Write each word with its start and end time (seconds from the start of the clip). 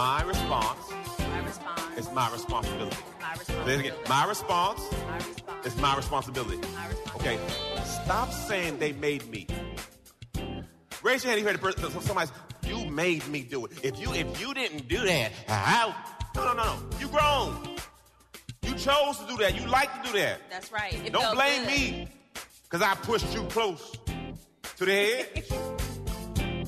My 0.00 0.22
response, 0.22 0.90
My 1.18 1.40
response. 1.44 1.98
is 1.98 2.10
my 2.12 2.30
responsibility. 2.32 2.96
My 3.20 3.34
Say 3.34 3.52
it 3.52 3.58
response. 3.58 3.80
again. 3.80 3.92
My 4.08 4.24
response 4.24 4.92
My 4.92 5.16
response. 5.16 5.66
is 5.66 5.76
my 5.76 5.94
responsibility. 5.94 6.56
My 6.74 6.86
response. 6.88 7.16
Okay. 7.16 7.38
Stop 7.84 8.32
saying 8.32 8.78
they 8.78 8.92
made 8.92 9.28
me. 9.28 9.46
Raise 11.02 11.22
your 11.22 11.32
hand 11.34 11.38
if 11.38 11.38
you 11.40 11.44
heard 11.44 11.56
the 11.76 11.82
person. 11.90 12.00
Somebody, 12.00 12.30
you 12.64 12.86
made 12.86 13.28
me 13.28 13.42
do 13.42 13.66
it. 13.66 13.72
If 13.84 14.00
you 14.00 14.14
if 14.14 14.40
you 14.40 14.54
didn't 14.54 14.88
do 14.88 15.04
that, 15.04 15.32
how? 15.46 15.94
No, 16.34 16.46
no, 16.46 16.54
no, 16.54 16.64
no. 16.64 16.76
You 16.98 17.08
grown. 17.08 17.76
You 18.62 18.74
chose 18.76 19.18
to 19.18 19.26
do 19.28 19.36
that. 19.36 19.54
You 19.60 19.66
like 19.66 19.92
to 20.02 20.10
do 20.12 20.18
that. 20.18 20.40
That's 20.48 20.72
right. 20.72 20.94
It 20.94 21.12
Don't 21.12 21.34
blame 21.34 21.64
good. 21.64 21.72
me, 21.74 22.08
cause 22.70 22.80
I 22.80 22.94
pushed 22.94 23.34
you 23.34 23.42
close 23.48 23.92
to 24.78 24.84
the 24.86 24.92
edge. 25.36 25.50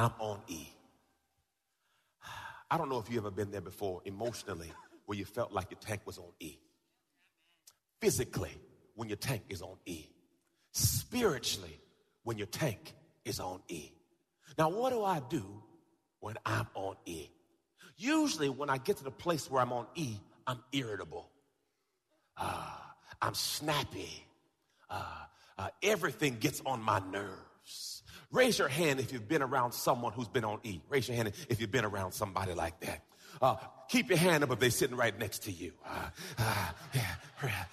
I'm 0.00 0.12
on 0.18 0.40
E. 0.48 0.66
I 2.70 2.78
don't 2.78 2.88
know 2.88 2.98
if 2.98 3.10
you've 3.10 3.18
ever 3.22 3.30
been 3.30 3.50
there 3.50 3.60
before 3.60 4.00
emotionally 4.06 4.72
where 5.04 5.18
you 5.18 5.26
felt 5.26 5.52
like 5.52 5.70
your 5.70 5.78
tank 5.78 6.00
was 6.06 6.16
on 6.16 6.32
E. 6.40 6.56
Physically, 8.00 8.56
when 8.94 9.08
your 9.08 9.18
tank 9.18 9.42
is 9.50 9.60
on 9.60 9.76
E. 9.84 10.06
Spiritually, 10.72 11.78
when 12.22 12.38
your 12.38 12.46
tank 12.46 12.94
is 13.26 13.40
on 13.40 13.60
E. 13.68 13.90
Now, 14.56 14.70
what 14.70 14.90
do 14.90 15.04
I 15.04 15.20
do 15.28 15.44
when 16.20 16.36
I'm 16.46 16.66
on 16.74 16.96
E? 17.04 17.28
Usually, 17.98 18.48
when 18.48 18.70
I 18.70 18.78
get 18.78 18.96
to 18.98 19.04
the 19.04 19.10
place 19.10 19.50
where 19.50 19.60
I'm 19.60 19.72
on 19.72 19.86
E, 19.96 20.14
I'm 20.46 20.60
irritable. 20.72 21.28
Ah, 22.38 22.94
I'm 23.20 23.34
snappy. 23.34 24.26
Uh, 24.88 25.04
uh, 25.58 25.68
everything 25.82 26.38
gets 26.38 26.62
on 26.64 26.80
my 26.80 27.02
nerves. 27.12 27.99
Raise 28.32 28.58
your 28.58 28.68
hand 28.68 29.00
if 29.00 29.12
you've 29.12 29.28
been 29.28 29.42
around 29.42 29.72
someone 29.72 30.12
who's 30.12 30.28
been 30.28 30.44
on 30.44 30.60
E. 30.62 30.80
Raise 30.88 31.08
your 31.08 31.16
hand 31.16 31.32
if 31.48 31.60
you've 31.60 31.72
been 31.72 31.84
around 31.84 32.12
somebody 32.12 32.52
like 32.54 32.78
that. 32.80 33.02
Uh, 33.42 33.56
keep 33.88 34.08
your 34.08 34.18
hand 34.18 34.44
up 34.44 34.50
if 34.50 34.58
they're 34.58 34.70
sitting 34.70 34.96
right 34.96 35.18
next 35.18 35.44
to 35.44 35.50
you. 35.52 35.72
yeah, 36.94 37.64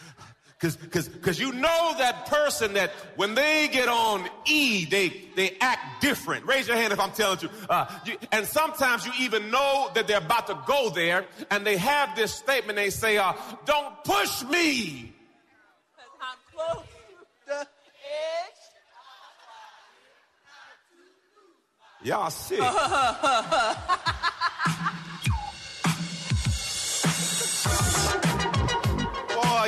Because 0.60 0.76
cause, 0.90 1.10
cause 1.22 1.40
you 1.40 1.52
know 1.52 1.94
that 2.00 2.26
person 2.26 2.74
that 2.74 2.90
when 3.18 3.36
they 3.36 3.68
get 3.68 3.88
on 3.88 4.28
E, 4.46 4.86
they, 4.86 5.10
they 5.36 5.58
act 5.62 6.02
different. 6.02 6.46
Raise 6.48 6.68
your 6.68 6.78
hand 6.78 6.92
if 6.92 7.00
I'm 7.00 7.12
telling 7.12 7.40
you. 7.42 7.50
Uh, 7.70 7.86
you. 8.06 8.18
And 8.32 8.46
sometimes 8.48 9.06
you 9.06 9.12
even 9.20 9.52
know 9.52 9.92
that 9.94 10.08
they're 10.08 10.18
about 10.18 10.48
to 10.48 10.60
go 10.66 10.90
there, 10.90 11.26
and 11.52 11.66
they 11.68 11.78
have 11.78 12.16
this 12.16 12.34
statement. 12.34 12.78
They 12.78 12.90
say, 12.90 13.18
uh, 13.18 13.34
Don't 13.66 14.04
push 14.04 14.44
me. 14.46 15.14
I'm 16.20 16.38
close 16.56 16.84
to 17.46 17.50
the 17.50 17.60
edge. 17.60 18.58
Y'all 22.08 22.30
sick. 22.30 22.60
Boy, 22.60 22.66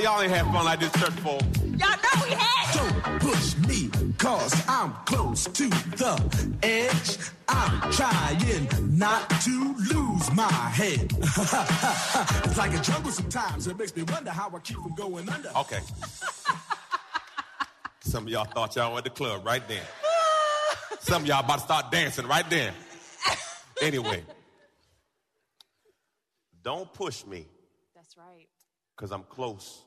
y'all 0.02 0.22
ain't 0.22 0.32
had 0.32 0.46
fun 0.46 0.64
like 0.64 0.80
this 0.80 0.94
church 0.94 1.14
before. 1.18 1.42
Y'all 1.66 1.76
know 1.76 2.24
we 2.24 2.32
had 2.32 2.64
it. 2.64 2.78
Don't 3.04 3.20
push 3.20 3.58
me, 3.68 3.90
cause 4.18 4.54
I'm 4.70 4.94
close 5.04 5.44
to 5.48 5.68
the 5.68 6.56
edge. 6.64 7.18
I'm 7.50 7.92
trying 7.92 8.70
not 8.98 9.30
to 9.42 9.76
lose 9.92 10.32
my 10.34 10.50
head. 10.50 11.12
it's 11.20 12.58
like 12.58 12.74
a 12.74 12.80
jungle 12.82 13.12
sometimes. 13.12 13.68
It 13.68 13.78
makes 13.78 13.94
me 13.98 14.04
wonder 14.04 14.32
how 14.32 14.50
I 14.56 14.60
keep 14.60 14.78
from 14.78 14.96
going 14.96 15.28
under. 15.28 15.50
Okay. 15.58 15.82
Some 18.00 18.24
of 18.24 18.30
y'all 18.30 18.46
thought 18.46 18.78
y'all 18.78 18.94
were 18.94 19.00
at 19.00 19.04
the 19.04 19.10
club 19.10 19.46
right 19.46 19.68
then. 19.68 19.84
Some 21.10 21.24
of 21.24 21.28
y'all 21.28 21.44
about 21.44 21.56
to 21.56 21.62
start 21.62 21.92
dancing 21.92 22.28
right 22.28 22.48
then. 22.48 22.72
Anyway, 23.82 24.22
don't 26.62 26.92
push 26.94 27.26
me 27.26 27.48
That's 27.96 28.18
right. 28.18 28.48
because 28.94 29.14
I'm 29.14 29.24
close 29.24 29.82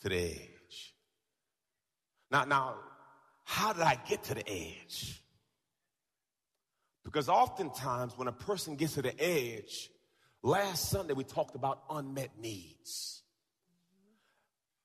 to 0.00 0.08
the 0.08 0.16
edge. 0.16 0.94
Now, 2.30 2.44
now, 2.44 2.76
how 3.44 3.74
did 3.74 3.82
I 3.82 4.00
get 4.08 4.24
to 4.24 4.34
the 4.34 4.48
edge? 4.48 5.22
Because 7.04 7.28
oftentimes 7.28 8.16
when 8.16 8.28
a 8.28 8.32
person 8.32 8.76
gets 8.76 8.94
to 8.94 9.02
the 9.02 9.14
edge, 9.22 9.90
last 10.42 10.88
Sunday 10.88 11.12
we 11.12 11.22
talked 11.22 11.54
about 11.54 11.82
unmet 11.90 12.30
needs. 12.40 13.22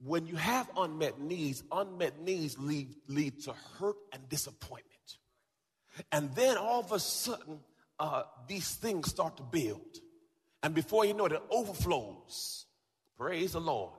When 0.01 0.28
you 0.28 0.35
have 0.35 0.69
unmet 0.75 1.19
needs, 1.22 1.63
unmet 1.72 2.19
needs 2.19 2.59
lead, 2.59 2.94
lead 3.07 3.41
to 3.45 3.53
hurt 3.79 3.95
and 4.12 4.28
disappointment. 4.28 4.96
And 6.11 6.33
then 6.35 6.57
all 6.57 6.79
of 6.79 6.91
a 6.91 6.99
sudden, 6.99 7.59
uh, 7.99 8.23
these 8.47 8.75
things 8.75 9.09
start 9.09 9.37
to 9.37 9.43
build. 9.43 9.99
And 10.63 10.73
before 10.73 11.05
you 11.05 11.13
know 11.13 11.25
it, 11.25 11.33
it 11.33 11.43
overflows. 11.49 12.65
Praise 13.17 13.53
the 13.53 13.61
Lord. 13.61 13.93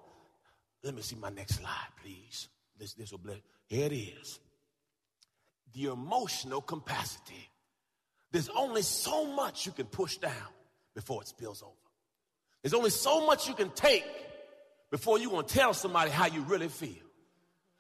Let 0.83 0.95
me 0.95 1.03
see 1.03 1.17
my 1.17 1.31
next 1.31 1.57
slide, 1.57 1.89
please. 2.03 2.49
This, 2.79 2.95
this 2.95 3.11
will 3.11 3.19
bless. 3.19 3.39
Here 3.67 3.87
it 3.87 3.93
is. 3.93 4.39
The 5.75 5.87
emotional 5.87 6.61
capacity. 6.61 7.51
There's 8.31 8.49
only 8.51 8.83
so 8.83 9.27
much 9.27 9.67
you 9.67 9.73
can 9.73 9.87
push 9.87 10.19
down 10.19 10.33
before 10.95 11.23
it 11.23 11.29
spills 11.29 11.63
over. 11.63 11.73
There's 12.63 12.75
only 12.75 12.91
so 12.91 13.27
much 13.27 13.49
you 13.49 13.55
can 13.55 13.71
take 13.71 14.05
before 14.91 15.19
you 15.19 15.31
want 15.31 15.49
to 15.49 15.55
tell 15.55 15.75
somebody 15.75 16.11
how 16.11 16.27
you 16.27 16.43
really 16.43 16.69
feel. 16.69 16.95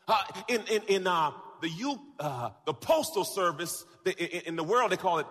Uh, 0.06 0.22
in 0.48 0.62
in, 0.70 0.82
in 0.88 1.06
uh, 1.06 1.32
the 1.60 1.68
U, 1.68 2.00
uh, 2.18 2.50
the 2.66 2.74
postal 2.74 3.24
service 3.24 3.84
the, 4.04 4.12
in, 4.12 4.48
in 4.48 4.56
the 4.56 4.64
world, 4.64 4.90
they 4.90 4.96
call 4.96 5.18
it. 5.18 5.26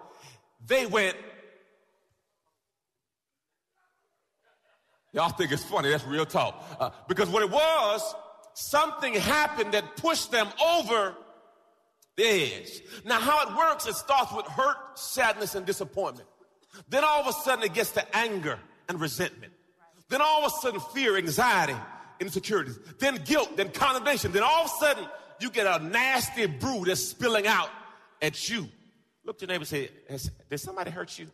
They 0.66 0.86
went. 0.86 1.16
Y'all 5.14 5.30
think 5.30 5.52
it's 5.52 5.64
funny? 5.64 5.90
That's 5.90 6.06
real 6.06 6.26
talk. 6.26 6.64
Uh, 6.80 6.90
because 7.08 7.30
what 7.30 7.42
it 7.42 7.50
was, 7.50 8.16
something 8.54 9.14
happened 9.14 9.74
that 9.74 9.98
pushed 9.98 10.32
them 10.32 10.48
over 10.64 11.16
the 12.18 12.24
edge. 12.24 12.82
Now, 13.06 13.20
how 13.20 13.48
it 13.48 13.56
works, 13.56 13.88
it 13.88 13.96
starts 13.96 14.34
with 14.34 14.46
hurt, 14.46 14.78
sadness, 14.96 15.56
and 15.56 15.66
disappointment. 15.66 16.28
Then 16.90 17.04
all 17.04 17.22
of 17.22 17.28
a 17.28 17.34
sudden, 17.34 17.64
it 17.64 17.74
gets 17.74 17.92
to 17.92 18.16
anger 18.16 18.60
and 18.90 19.00
resentment. 19.00 19.54
Then 20.10 20.22
all 20.22 20.46
of 20.46 20.52
a 20.52 20.62
sudden, 20.62 20.80
fear, 20.94 21.18
anxiety, 21.18 21.76
insecurities. 22.20 22.80
Then 23.00 23.16
guilt, 23.24 23.58
then 23.58 23.70
condemnation. 23.70 24.32
Then 24.32 24.44
all 24.44 24.66
of 24.66 24.72
a 24.72 24.86
sudden, 24.86 25.06
you 25.42 25.50
get 25.50 25.68
a 25.68 25.84
nasty 25.84 26.46
brew 26.48 26.86
that's 26.86 27.04
spilling 27.04 27.48
out 27.48 27.70
at 28.22 28.50
you. 28.50 28.70
Look 29.24 29.40
to 29.40 29.46
your 29.46 29.50
neighbor 29.50 29.62
and 29.62 29.68
say, 29.68 29.92
"Has- 30.10 30.32
Did 30.50 30.58
somebody 30.60 30.92
hurt 30.92 31.18
you? 31.20 31.32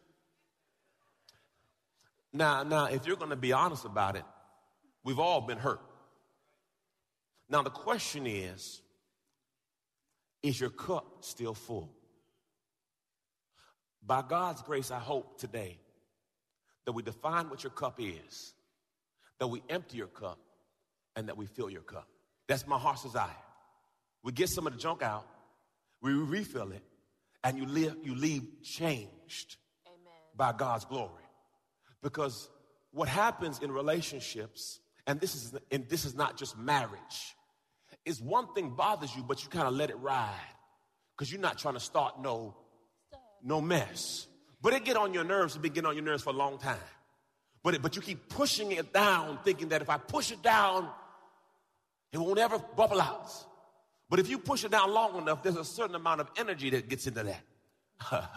Now, 2.32 2.64
now, 2.64 2.86
if 2.86 3.06
you're 3.06 3.16
going 3.16 3.30
to 3.30 3.36
be 3.36 3.54
honest 3.54 3.86
about 3.86 4.16
it, 4.16 4.26
we've 5.04 5.20
all 5.20 5.42
been 5.42 5.60
hurt. 5.60 5.82
Now, 7.48 7.62
the 7.62 7.70
question 7.70 8.26
is 8.26 8.82
is 10.42 10.60
your 10.60 10.72
cup 10.72 11.24
still 11.24 11.54
full? 11.54 11.90
By 14.06 14.22
God's 14.22 14.62
grace, 14.62 14.92
I 14.92 15.00
hope 15.00 15.40
today 15.40 15.80
that 16.86 16.92
we 16.92 17.02
define 17.02 17.50
what 17.50 17.64
your 17.64 17.72
cup 17.72 18.00
is, 18.00 18.54
that 19.40 19.48
we 19.48 19.64
empty 19.70 19.98
your 19.98 20.08
cup, 20.08 20.40
and 21.16 21.30
that 21.30 21.38
we 21.38 21.46
fill 21.46 21.70
your 21.70 21.82
cup. 21.82 22.10
That's 22.48 22.68
my 22.68 22.78
heart's 22.78 23.04
desire. 23.04 23.30
We 24.24 24.32
get 24.32 24.50
some 24.50 24.66
of 24.66 24.74
the 24.74 24.80
junk 24.80 25.04
out, 25.04 25.28
we 26.02 26.14
refill 26.14 26.72
it, 26.72 26.84
and 27.44 27.58
you 27.58 27.66
live, 27.66 27.98
you 28.04 28.16
leave 28.16 28.44
changed 28.64 29.58
by 30.36 30.54
God's 30.54 30.86
glory. 30.86 31.12
Because 32.02 32.50
what 32.92 33.08
happens 33.10 33.60
in 33.60 33.72
relationships, 33.72 34.80
and 35.06 35.20
this 35.20 35.36
is 35.36 35.54
and 35.72 35.88
this 35.90 36.06
is 36.06 36.16
not 36.16 36.38
just 36.38 36.58
marriage, 36.58 37.36
is 38.06 38.22
one 38.22 38.54
thing 38.54 38.70
bothers 38.72 39.16
you, 39.16 39.24
but 39.24 39.44
you 39.44 39.50
kind 39.50 39.68
of 39.68 39.74
let 39.74 39.90
it 39.90 39.98
ride. 40.00 40.30
Because 41.16 41.32
you're 41.32 41.42
not 41.42 41.58
trying 41.58 41.76
to 41.76 41.80
start 41.80 42.22
no 42.22 42.56
no 43.44 43.60
mess. 43.60 44.28
But 44.62 44.74
it 44.74 44.86
get 44.86 44.96
on 44.96 45.14
your 45.14 45.26
nerves, 45.26 45.56
it 45.56 45.62
been 45.62 45.74
getting 45.74 45.90
on 45.90 45.96
your 45.96 46.06
nerves 46.06 46.24
for 46.24 46.30
a 46.30 46.34
long 46.34 46.58
time. 46.58 46.78
But, 47.64 47.76
it, 47.76 47.82
but 47.82 47.96
you 47.96 48.02
keep 48.02 48.30
pushing 48.30 48.72
it 48.72 48.94
down, 48.94 49.40
thinking 49.44 49.70
that 49.70 49.82
if 49.82 49.90
I 49.90 49.98
push 49.98 50.32
it 50.32 50.42
down, 50.42 50.90
it 52.12 52.18
won't 52.18 52.40
ever 52.40 52.60
bubble 52.60 53.02
out. 53.02 53.30
But 54.14 54.20
if 54.20 54.30
you 54.30 54.38
push 54.38 54.64
it 54.64 54.70
down 54.70 54.94
long 54.94 55.18
enough, 55.18 55.42
there's 55.42 55.56
a 55.56 55.66
certain 55.66 55.96
amount 55.96 56.22
of 56.22 56.30
energy 56.38 56.70
that 56.70 56.88
gets 56.88 57.08
into 57.08 57.24
that. 57.24 57.42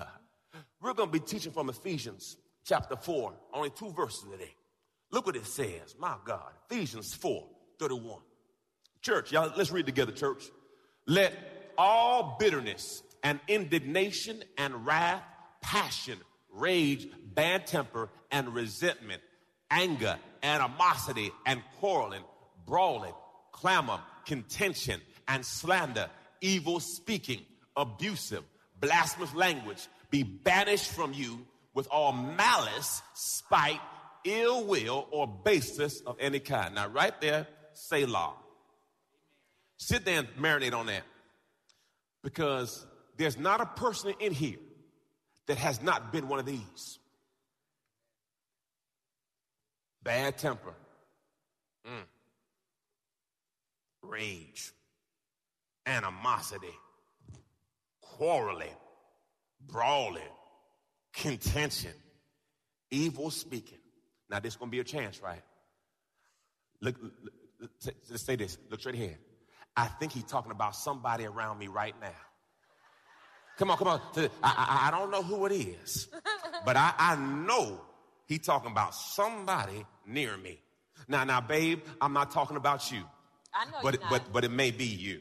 We're 0.80 0.94
going 0.94 1.10
to 1.10 1.12
be 1.12 1.20
teaching 1.20 1.52
from 1.52 1.68
Ephesians 1.68 2.38
chapter 2.64 2.96
4, 2.96 3.34
only 3.52 3.68
two 3.68 3.92
verses 3.92 4.24
today. 4.30 4.54
Look 5.10 5.26
what 5.26 5.36
it 5.36 5.44
says. 5.44 5.94
My 5.98 6.14
God, 6.24 6.50
Ephesians 6.70 7.12
4 7.12 7.46
31. 7.78 8.22
Church, 9.02 9.32
y'all, 9.32 9.52
let's 9.54 9.70
read 9.70 9.84
together, 9.84 10.12
church. 10.12 10.44
Let 11.06 11.34
all 11.76 12.38
bitterness 12.40 13.02
and 13.22 13.38
indignation 13.46 14.44
and 14.56 14.86
wrath, 14.86 15.24
passion, 15.60 16.18
rage, 16.54 17.06
bad 17.34 17.66
temper, 17.66 18.08
and 18.30 18.54
resentment, 18.54 19.20
anger, 19.70 20.16
animosity, 20.42 21.32
and 21.44 21.60
quarreling, 21.80 22.24
brawling, 22.64 23.12
clamor, 23.52 24.00
contention, 24.24 25.02
and 25.28 25.44
slander, 25.44 26.08
evil 26.40 26.80
speaking, 26.80 27.40
abusive, 27.76 28.44
blasphemous 28.80 29.34
language 29.34 29.88
be 30.10 30.22
banished 30.22 30.90
from 30.90 31.12
you 31.12 31.46
with 31.74 31.88
all 31.90 32.12
malice, 32.12 33.02
spite, 33.14 33.80
ill 34.24 34.64
will, 34.64 35.06
or 35.10 35.26
basis 35.26 36.00
of 36.00 36.16
any 36.20 36.40
kind. 36.40 36.74
Now, 36.74 36.88
right 36.88 37.18
there, 37.20 37.46
Selah. 37.74 38.32
Sit 39.78 40.04
there 40.04 40.20
and 40.20 40.28
marinate 40.36 40.74
on 40.74 40.86
that. 40.86 41.02
Because 42.22 42.86
there's 43.16 43.38
not 43.38 43.60
a 43.60 43.66
person 43.66 44.14
in 44.20 44.32
here 44.32 44.58
that 45.46 45.58
has 45.58 45.82
not 45.82 46.12
been 46.12 46.28
one 46.28 46.38
of 46.38 46.46
these. 46.46 46.98
Bad 50.02 50.38
temper, 50.38 50.72
mm. 51.86 52.04
rage, 54.02 54.72
animosity, 55.86 56.74
quarreling, 58.00 58.68
brawling, 59.60 60.22
contention, 61.12 61.92
evil 62.90 63.30
speaking. 63.30 63.78
Now, 64.28 64.40
this 64.40 64.54
is 64.54 64.56
going 64.56 64.70
to 64.70 64.74
be 64.74 64.80
a 64.80 64.84
chance, 64.84 65.22
right? 65.22 65.42
Look, 66.80 66.96
look, 67.00 67.72
let's 68.10 68.22
say 68.22 68.36
this. 68.36 68.58
Look 68.70 68.80
straight 68.80 68.96
ahead. 68.96 69.18
I 69.76 69.86
think 69.86 70.12
he's 70.12 70.24
talking 70.24 70.52
about 70.52 70.74
somebody 70.74 71.24
around 71.24 71.58
me 71.58 71.68
right 71.68 71.94
now. 72.00 72.08
Come 73.58 73.70
on, 73.70 73.78
come 73.78 73.88
on. 73.88 74.00
I, 74.16 74.28
I, 74.42 74.88
I 74.88 74.90
don't 74.90 75.10
know 75.10 75.22
who 75.22 75.46
it 75.46 75.52
is, 75.52 76.08
but 76.64 76.76
I, 76.76 76.92
I 76.98 77.16
know 77.16 77.80
he's 78.26 78.40
talking 78.40 78.70
about 78.70 78.94
somebody 78.94 79.86
near 80.06 80.36
me. 80.36 80.60
Now, 81.08 81.24
now, 81.24 81.40
babe, 81.40 81.80
I'm 82.00 82.12
not 82.12 82.30
talking 82.30 82.56
about 82.56 82.90
you. 82.90 83.02
I 83.54 83.64
know 83.66 83.78
but, 83.82 83.98
but, 84.10 84.22
but 84.32 84.44
it 84.44 84.50
may 84.50 84.70
be 84.70 84.84
you. 84.84 85.20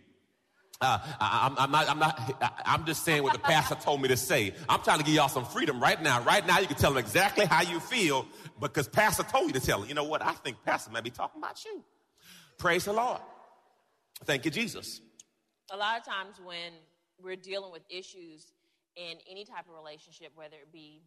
Uh, 0.81 1.00
I, 1.19 1.48
I'm, 1.48 1.57
I'm 1.57 1.72
not, 1.72 1.89
I'm 1.89 2.00
not, 2.00 2.63
I'm 2.66 2.86
just 2.86 3.06
saying 3.06 3.24
what 3.24 3.33
the 3.33 3.39
pastor 3.39 3.75
told 3.75 4.01
me 4.01 4.10
to 4.10 4.18
say. 4.18 4.54
I'm 4.68 4.81
trying 4.81 5.00
to 5.00 5.06
give 5.06 5.16
y'all 5.16 5.30
some 5.30 5.45
freedom 5.45 5.80
right 5.80 6.01
now. 6.01 6.22
Right 6.24 6.45
now, 6.45 6.60
you 6.60 6.68
can 6.68 6.75
tell 6.75 6.92
them 6.92 6.98
exactly 6.98 7.45
how 7.45 7.62
you 7.62 7.80
feel 7.80 8.25
because 8.60 8.88
pastor 8.88 9.24
told 9.24 9.48
you 9.48 9.54
to 9.54 9.66
tell 9.66 9.80
them. 9.80 9.88
You 9.88 9.95
know 9.95 10.04
what? 10.04 10.22
I 10.22 10.33
think 10.33 10.57
pastor 10.66 10.92
may 10.92 11.01
be 11.01 11.10
talking 11.10 11.42
about 11.42 11.63
you. 11.63 11.83
Praise 12.57 12.86
the 12.86 12.94
Lord. 12.94 13.22
Thank 14.25 14.45
you, 14.45 14.51
Jesus. 14.51 15.01
A 15.72 15.77
lot 15.77 15.98
of 15.98 16.06
times 16.06 16.36
when 16.44 16.74
we're 17.22 17.36
dealing 17.36 17.72
with 17.72 17.83
issues 17.89 18.51
in 18.95 19.18
any 19.30 19.45
type 19.45 19.66
of 19.69 19.75
relationship, 19.75 20.31
whether 20.36 20.56
it 20.56 20.72
be 20.72 21.04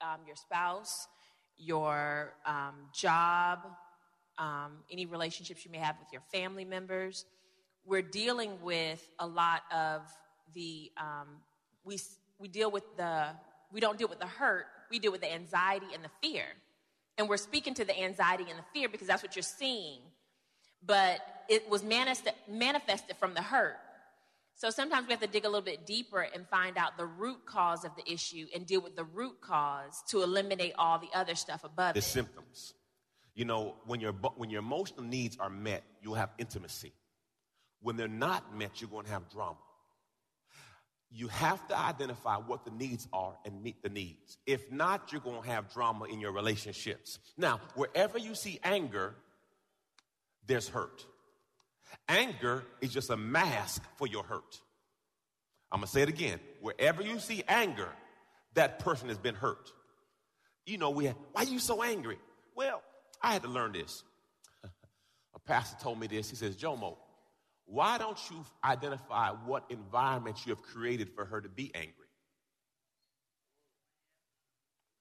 um, 0.00 0.20
your 0.26 0.36
spouse, 0.36 1.08
your 1.56 2.34
um, 2.44 2.88
job, 2.94 3.60
um, 4.38 4.78
any 4.90 5.06
relationships 5.06 5.64
you 5.64 5.70
may 5.70 5.78
have 5.78 5.96
with 5.98 6.08
your 6.12 6.22
family 6.32 6.64
members, 6.64 7.24
we're 7.86 8.02
dealing 8.02 8.60
with 8.62 9.02
a 9.18 9.26
lot 9.26 9.62
of 9.72 10.02
the 10.54 10.90
um, 10.96 11.28
we 11.84 11.98
we 12.38 12.48
deal 12.48 12.70
with 12.70 12.84
the 12.96 13.28
we 13.72 13.80
don't 13.80 13.98
deal 13.98 14.08
with 14.08 14.20
the 14.20 14.26
hurt, 14.26 14.66
we 14.90 14.98
deal 14.98 15.12
with 15.12 15.20
the 15.20 15.32
anxiety 15.32 15.86
and 15.94 16.04
the 16.04 16.10
fear, 16.22 16.44
and 17.16 17.28
we're 17.28 17.36
speaking 17.36 17.74
to 17.74 17.84
the 17.84 17.98
anxiety 17.98 18.44
and 18.48 18.58
the 18.58 18.64
fear 18.74 18.88
because 18.88 19.06
that's 19.06 19.22
what 19.22 19.36
you're 19.36 19.42
seeing, 19.42 20.00
but 20.84 21.20
it 21.48 21.68
was 21.70 21.82
manifested 21.82 22.34
manifested 22.48 23.16
from 23.16 23.34
the 23.34 23.42
hurt. 23.42 23.76
So 24.58 24.70
sometimes 24.70 25.06
we 25.06 25.12
have 25.12 25.20
to 25.20 25.26
dig 25.26 25.44
a 25.44 25.48
little 25.48 25.60
bit 25.60 25.84
deeper 25.86 26.20
and 26.34 26.48
find 26.48 26.78
out 26.78 26.96
the 26.96 27.04
root 27.04 27.44
cause 27.44 27.84
of 27.84 27.90
the 27.94 28.10
issue 28.10 28.46
and 28.54 28.66
deal 28.66 28.80
with 28.80 28.96
the 28.96 29.04
root 29.04 29.42
cause 29.42 30.02
to 30.08 30.22
eliminate 30.22 30.72
all 30.78 30.98
the 30.98 31.10
other 31.12 31.34
stuff 31.34 31.62
above 31.62 31.92
The 31.92 31.98
it. 31.98 32.04
symptoms. 32.04 32.72
You 33.34 33.44
know, 33.44 33.74
when 33.84 34.00
your 34.00 34.12
when 34.12 34.48
your 34.48 34.60
emotional 34.60 35.04
needs 35.04 35.36
are 35.38 35.50
met, 35.50 35.84
you'll 36.02 36.14
have 36.14 36.30
intimacy. 36.38 36.92
When 37.82 37.96
they're 37.96 38.08
not 38.08 38.56
met, 38.56 38.80
you're 38.80 38.90
going 38.90 39.04
to 39.04 39.12
have 39.12 39.28
drama. 39.30 39.58
You 41.10 41.28
have 41.28 41.66
to 41.68 41.78
identify 41.78 42.36
what 42.36 42.64
the 42.64 42.72
needs 42.72 43.06
are 43.12 43.34
and 43.44 43.62
meet 43.62 43.82
the 43.82 43.88
needs. 43.88 44.38
If 44.44 44.70
not, 44.72 45.12
you're 45.12 45.20
going 45.20 45.42
to 45.42 45.48
have 45.48 45.72
drama 45.72 46.04
in 46.04 46.20
your 46.20 46.32
relationships. 46.32 47.18
Now, 47.36 47.60
wherever 47.74 48.18
you 48.18 48.34
see 48.34 48.58
anger, 48.64 49.14
there's 50.46 50.68
hurt. 50.68 51.06
Anger 52.08 52.64
is 52.80 52.92
just 52.92 53.10
a 53.10 53.16
mask 53.16 53.82
for 53.96 54.06
your 54.06 54.24
hurt. 54.24 54.60
I'm 55.70 55.80
going 55.80 55.86
to 55.86 55.92
say 55.92 56.02
it 56.02 56.08
again. 56.08 56.40
Wherever 56.60 57.02
you 57.02 57.18
see 57.18 57.42
anger, 57.48 57.88
that 58.54 58.78
person 58.80 59.08
has 59.08 59.18
been 59.18 59.34
hurt. 59.34 59.72
You 60.64 60.78
know, 60.78 60.90
we 60.90 61.06
had, 61.06 61.16
why 61.32 61.42
are 61.42 61.46
you 61.46 61.58
so 61.58 61.82
angry? 61.82 62.18
Well, 62.56 62.82
I 63.22 63.32
had 63.32 63.42
to 63.42 63.48
learn 63.48 63.72
this. 63.72 64.02
a 65.34 65.38
pastor 65.38 65.76
told 65.80 66.00
me 66.00 66.06
this. 66.06 66.28
He 66.28 66.36
says, 66.36 66.56
Jomo, 66.56 66.96
why 67.66 67.98
don't 67.98 68.18
you 68.30 68.44
identify 68.64 69.30
what 69.30 69.64
environment 69.70 70.46
you 70.46 70.54
have 70.54 70.62
created 70.62 71.10
for 71.14 71.24
her 71.24 71.40
to 71.40 71.48
be 71.48 71.70
angry? 71.74 71.92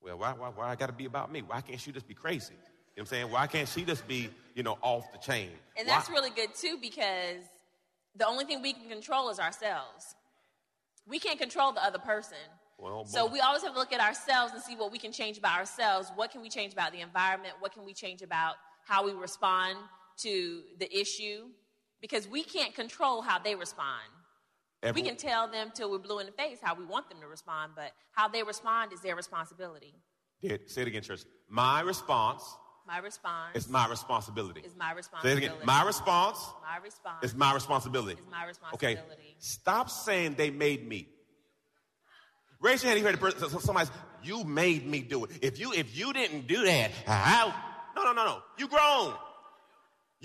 Well, 0.01 0.17
why, 0.17 0.33
why, 0.33 0.49
why 0.49 0.69
I 0.69 0.75
got 0.75 0.87
to 0.87 0.93
be 0.93 1.05
about 1.05 1.31
me? 1.31 1.41
Why 1.41 1.61
can't 1.61 1.79
she 1.79 1.91
just 1.91 2.07
be 2.07 2.13
crazy? 2.13 2.53
You 2.53 2.57
know 2.57 2.63
what 2.95 3.01
I'm 3.01 3.05
saying? 3.07 3.31
Why 3.31 3.47
can't 3.47 3.67
she 3.67 3.83
just 3.83 4.07
be, 4.07 4.29
you 4.53 4.63
know, 4.63 4.77
off 4.81 5.11
the 5.11 5.17
chain? 5.17 5.49
And 5.77 5.87
Why- 5.87 5.95
that's 5.95 6.09
really 6.09 6.29
good 6.29 6.53
too 6.55 6.77
because 6.81 7.41
the 8.15 8.27
only 8.27 8.45
thing 8.45 8.61
we 8.61 8.73
can 8.73 8.87
control 8.89 9.29
is 9.29 9.39
ourselves. 9.39 10.15
We 11.07 11.19
can't 11.19 11.39
control 11.39 11.71
the 11.71 11.83
other 11.83 11.99
person. 11.99 12.37
Well, 12.77 13.05
So 13.05 13.27
boy. 13.27 13.33
we 13.33 13.39
always 13.39 13.63
have 13.63 13.73
to 13.73 13.79
look 13.79 13.93
at 13.93 13.99
ourselves 13.99 14.53
and 14.53 14.61
see 14.61 14.75
what 14.75 14.91
we 14.91 14.97
can 14.99 15.11
change 15.11 15.37
about 15.37 15.57
ourselves. 15.59 16.11
What 16.15 16.31
can 16.31 16.41
we 16.41 16.49
change 16.49 16.73
about 16.73 16.91
the 16.91 17.01
environment? 17.01 17.53
What 17.59 17.73
can 17.73 17.85
we 17.85 17.93
change 17.93 18.21
about 18.21 18.55
how 18.85 19.05
we 19.05 19.13
respond 19.13 19.77
to 20.17 20.61
the 20.79 20.97
issue? 20.97 21.45
Because 22.01 22.27
we 22.27 22.43
can't 22.43 22.75
control 22.75 23.21
how 23.21 23.39
they 23.39 23.55
respond. 23.55 24.03
Every- 24.83 25.01
we 25.01 25.07
can 25.07 25.17
tell 25.17 25.47
them 25.47 25.71
till 25.73 25.89
we're 25.89 25.97
blue 25.97 26.19
in 26.19 26.27
the 26.27 26.31
face 26.31 26.59
how 26.61 26.75
we 26.75 26.85
want 26.85 27.09
them 27.09 27.19
to 27.21 27.27
respond, 27.27 27.73
but 27.75 27.91
how 28.11 28.27
they 28.27 28.43
respond 28.43 28.93
is 28.93 29.01
their 29.01 29.15
responsibility. 29.15 29.95
Say 30.41 30.81
it 30.81 30.87
again, 30.87 31.01
church. 31.01 31.21
My 31.49 31.81
response 31.81 32.43
My 32.85 32.99
response 32.99 33.55
is 33.55 33.67
my 33.67 33.87
responsibility. 33.87 34.61
is 34.61 34.75
my 34.75 34.91
responsibility. 34.91 35.41
Say 35.41 35.47
it 35.47 35.53
again. 35.55 35.65
My 35.65 35.83
response 35.83 36.37
my 36.61 36.77
response 36.77 37.23
is 37.23 37.33
my 37.33 37.53
responsibility. 37.53 38.21
is 38.21 38.27
my 38.61 38.71
Okay. 38.73 39.01
Stop 39.39 39.89
saying 39.89 40.35
they 40.35 40.51
made 40.51 40.87
me. 40.87 41.09
Raise 42.59 42.83
your 42.83 42.89
hand. 42.89 42.97
if 42.97 43.03
You 43.03 43.05
heard 43.07 43.33
the 43.33 43.39
person. 43.39 43.59
Somebody. 43.59 43.89
You 44.23 44.43
made 44.43 44.85
me 44.85 45.01
do 45.01 45.23
it. 45.25 45.31
If 45.41 45.59
you 45.59 45.73
if 45.73 45.97
you 45.97 46.13
didn't 46.13 46.47
do 46.47 46.63
that, 46.65 46.91
how? 47.07 47.53
No, 47.95 48.03
no, 48.03 48.13
no, 48.13 48.25
no. 48.25 48.43
You 48.57 48.67
grown. 48.67 49.15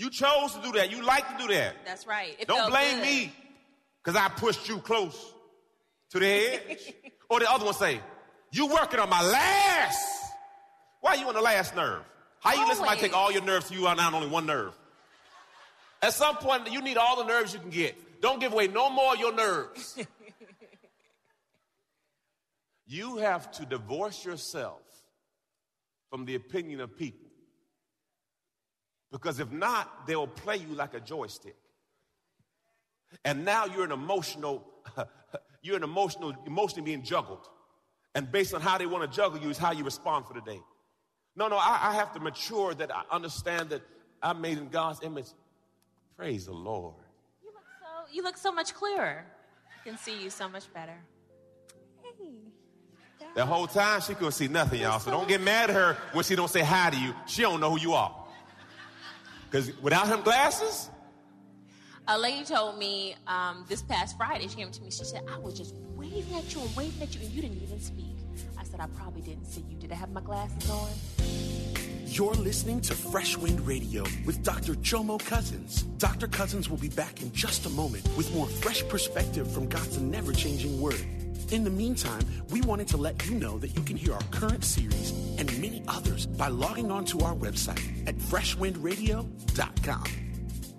You 0.01 0.09
chose 0.09 0.55
to 0.55 0.61
do 0.63 0.71
that. 0.71 0.89
You 0.89 1.03
like 1.03 1.37
to 1.37 1.47
do 1.47 1.53
that. 1.53 1.75
That's 1.85 2.07
right. 2.07 2.35
It 2.39 2.47
Don't 2.47 2.71
blame 2.71 2.95
good. 2.95 3.03
me 3.03 3.31
because 4.03 4.19
I 4.19 4.29
pushed 4.29 4.67
you 4.67 4.79
close 4.79 5.31
to 6.09 6.17
the 6.17 6.25
edge. 6.25 6.91
or 7.29 7.39
the 7.39 7.47
other 7.47 7.65
one 7.65 7.75
say, 7.75 7.99
you 8.51 8.65
working 8.65 8.99
on 8.99 9.11
my 9.11 9.21
last 9.21 10.33
Why 11.01 11.11
are 11.11 11.17
you 11.17 11.27
on 11.27 11.35
the 11.35 11.41
last 11.41 11.75
nerve? 11.75 12.01
How 12.39 12.53
you 12.53 12.67
let 12.67 12.77
somebody 12.77 12.97
Always. 12.97 13.01
take 13.01 13.15
all 13.15 13.31
your 13.31 13.43
nerves 13.43 13.69
to 13.69 13.75
you 13.75 13.85
are 13.85 13.95
now 13.95 14.07
on 14.07 14.15
only 14.15 14.27
one 14.27 14.47
nerve? 14.47 14.73
At 16.01 16.13
some 16.13 16.35
point, 16.37 16.71
you 16.71 16.81
need 16.81 16.97
all 16.97 17.17
the 17.17 17.25
nerves 17.25 17.53
you 17.53 17.59
can 17.59 17.69
get. 17.69 17.95
Don't 18.23 18.39
give 18.39 18.53
away 18.53 18.69
no 18.69 18.89
more 18.89 19.13
of 19.13 19.19
your 19.19 19.35
nerves. 19.35 19.97
you 22.87 23.17
have 23.17 23.51
to 23.51 23.67
divorce 23.67 24.25
yourself 24.25 24.81
from 26.09 26.25
the 26.25 26.33
opinion 26.33 26.79
of 26.79 26.97
people. 26.97 27.30
Because 29.11 29.39
if 29.39 29.51
not, 29.51 30.07
they 30.07 30.15
will 30.15 30.27
play 30.27 30.57
you 30.57 30.73
like 30.73 30.93
a 30.93 30.99
joystick. 30.99 31.55
And 33.25 33.43
now 33.43 33.65
you're 33.65 33.83
an 33.83 33.91
emotional, 33.91 34.65
you're 35.61 35.75
an 35.75 35.83
emotional, 35.83 36.33
emotionally 36.45 36.85
being 36.85 37.03
juggled. 37.03 37.45
And 38.15 38.31
based 38.31 38.53
on 38.53 38.61
how 38.61 38.77
they 38.77 38.85
want 38.85 39.09
to 39.09 39.15
juggle 39.15 39.39
you 39.39 39.49
is 39.49 39.57
how 39.57 39.71
you 39.71 39.83
respond 39.83 40.25
for 40.25 40.33
the 40.33 40.41
day. 40.41 40.61
No, 41.35 41.47
no, 41.47 41.57
I, 41.57 41.89
I 41.89 41.93
have 41.95 42.13
to 42.13 42.19
mature 42.19 42.73
that 42.73 42.93
I 42.93 43.03
understand 43.11 43.69
that 43.69 43.81
I'm 44.21 44.41
made 44.41 44.57
in 44.57 44.69
God's 44.69 45.01
image. 45.01 45.27
Praise 46.17 46.45
the 46.45 46.53
Lord. 46.53 46.95
You 47.41 47.51
look 47.51 47.63
so 47.79 48.13
you 48.13 48.23
look 48.23 48.37
so 48.37 48.51
much 48.51 48.73
clearer. 48.73 49.25
I 49.79 49.87
can 49.87 49.97
see 49.97 50.21
you 50.21 50.29
so 50.29 50.47
much 50.47 50.71
better. 50.73 50.97
Hey. 52.03 52.33
The 53.35 53.45
whole 53.45 53.67
time 53.67 54.01
she 54.01 54.13
couldn't 54.13 54.33
see 54.33 54.49
nothing, 54.49 54.81
y'all. 54.81 54.99
So 54.99 55.09
don't 55.09 55.27
get 55.27 55.41
mad 55.41 55.69
at 55.69 55.75
her 55.75 55.97
when 56.11 56.25
she 56.25 56.35
don't 56.35 56.49
say 56.49 56.61
hi 56.61 56.89
to 56.89 56.97
you. 56.97 57.13
She 57.27 57.41
don't 57.41 57.61
know 57.61 57.71
who 57.71 57.79
you 57.79 57.93
are. 57.93 58.20
Because 59.51 59.77
without 59.81 60.07
him 60.07 60.21
glasses, 60.21 60.89
A 62.07 62.17
lady 62.17 62.45
told 62.45 62.79
me 62.79 63.15
um, 63.27 63.65
this 63.67 63.81
past 63.81 64.17
Friday, 64.17 64.47
she 64.47 64.55
came 64.55 64.71
to 64.71 64.81
me, 64.81 64.89
she 64.89 65.03
said, 65.03 65.23
I 65.29 65.37
was 65.37 65.53
just 65.53 65.75
waving 65.95 66.33
at 66.35 66.53
you 66.53 66.61
and 66.61 66.75
waving 66.75 67.01
at 67.03 67.13
you, 67.13 67.21
and 67.21 67.29
you 67.31 67.41
didn't 67.41 67.61
even 67.61 67.79
speak. 67.79 68.15
I 68.57 68.63
said, 68.63 68.79
I 68.79 68.87
probably 68.87 69.21
didn't 69.21 69.45
see 69.45 69.63
you. 69.69 69.77
Did 69.77 69.91
I 69.91 69.95
have 69.95 70.09
my 70.11 70.21
glasses 70.21 70.69
on? 70.69 70.89
You're 72.05 72.33
listening 72.33 72.81
to 72.81 72.93
Fresh 72.93 73.37
Wind 73.37 73.61
Radio 73.67 74.03
with 74.25 74.41
Dr. 74.41 74.73
Jomo 74.75 75.23
Cousins. 75.23 75.83
Dr. 75.97 76.27
Cousins 76.27 76.69
will 76.69 76.77
be 76.77 76.89
back 76.89 77.21
in 77.21 77.31
just 77.31 77.65
a 77.65 77.69
moment 77.69 78.07
with 78.17 78.33
more 78.33 78.47
fresh 78.47 78.87
perspective 78.87 79.51
from 79.51 79.67
God's 79.67 79.99
never 79.99 80.33
changing 80.33 80.81
word. 80.81 81.05
In 81.51 81.63
the 81.63 81.69
meantime, 81.69 82.23
we 82.49 82.61
wanted 82.61 82.87
to 82.89 82.97
let 82.97 83.25
you 83.29 83.35
know 83.35 83.59
that 83.59 83.75
you 83.75 83.81
can 83.83 83.97
hear 83.97 84.13
our 84.13 84.23
current 84.31 84.63
series 84.63 85.11
and 85.41 85.59
many 85.59 85.83
others 85.87 86.27
by 86.27 86.47
logging 86.49 86.91
on 86.91 87.03
to 87.03 87.19
our 87.21 87.33
website 87.33 88.07
at 88.07 88.15
freshwindradio.com. 88.15 90.03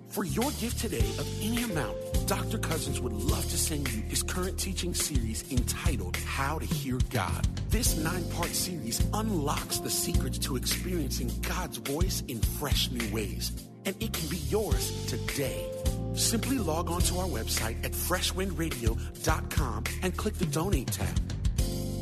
For 0.07 0.23
your 0.23 0.51
gift 0.51 0.79
today 0.79 0.99
of 1.19 1.27
any 1.41 1.63
amount, 1.63 1.97
Dr. 2.27 2.59
Cousins 2.59 3.01
would 3.01 3.11
love 3.11 3.43
to 3.49 3.57
send 3.57 3.91
you 3.91 4.03
his 4.03 4.23
current 4.23 4.57
teaching 4.57 4.93
series 4.93 5.43
entitled 5.51 6.15
How 6.15 6.59
to 6.59 6.65
Hear 6.65 6.97
God. 7.09 7.45
This 7.69 7.97
nine 7.97 8.23
part 8.29 8.51
series 8.51 9.05
unlocks 9.13 9.79
the 9.79 9.89
secrets 9.89 10.37
to 10.39 10.55
experiencing 10.55 11.29
God's 11.41 11.77
voice 11.77 12.23
in 12.29 12.39
fresh 12.39 12.89
new 12.89 13.13
ways, 13.13 13.51
and 13.85 14.01
it 14.01 14.13
can 14.13 14.29
be 14.29 14.37
yours 14.47 15.05
today. 15.07 15.69
Simply 16.13 16.57
log 16.57 16.89
on 16.89 17.01
to 17.01 17.17
our 17.17 17.27
website 17.27 17.83
at 17.83 17.91
freshwindradio.com 17.91 19.83
and 20.03 20.15
click 20.15 20.35
the 20.35 20.45
donate 20.45 20.87
tab. 20.87 21.19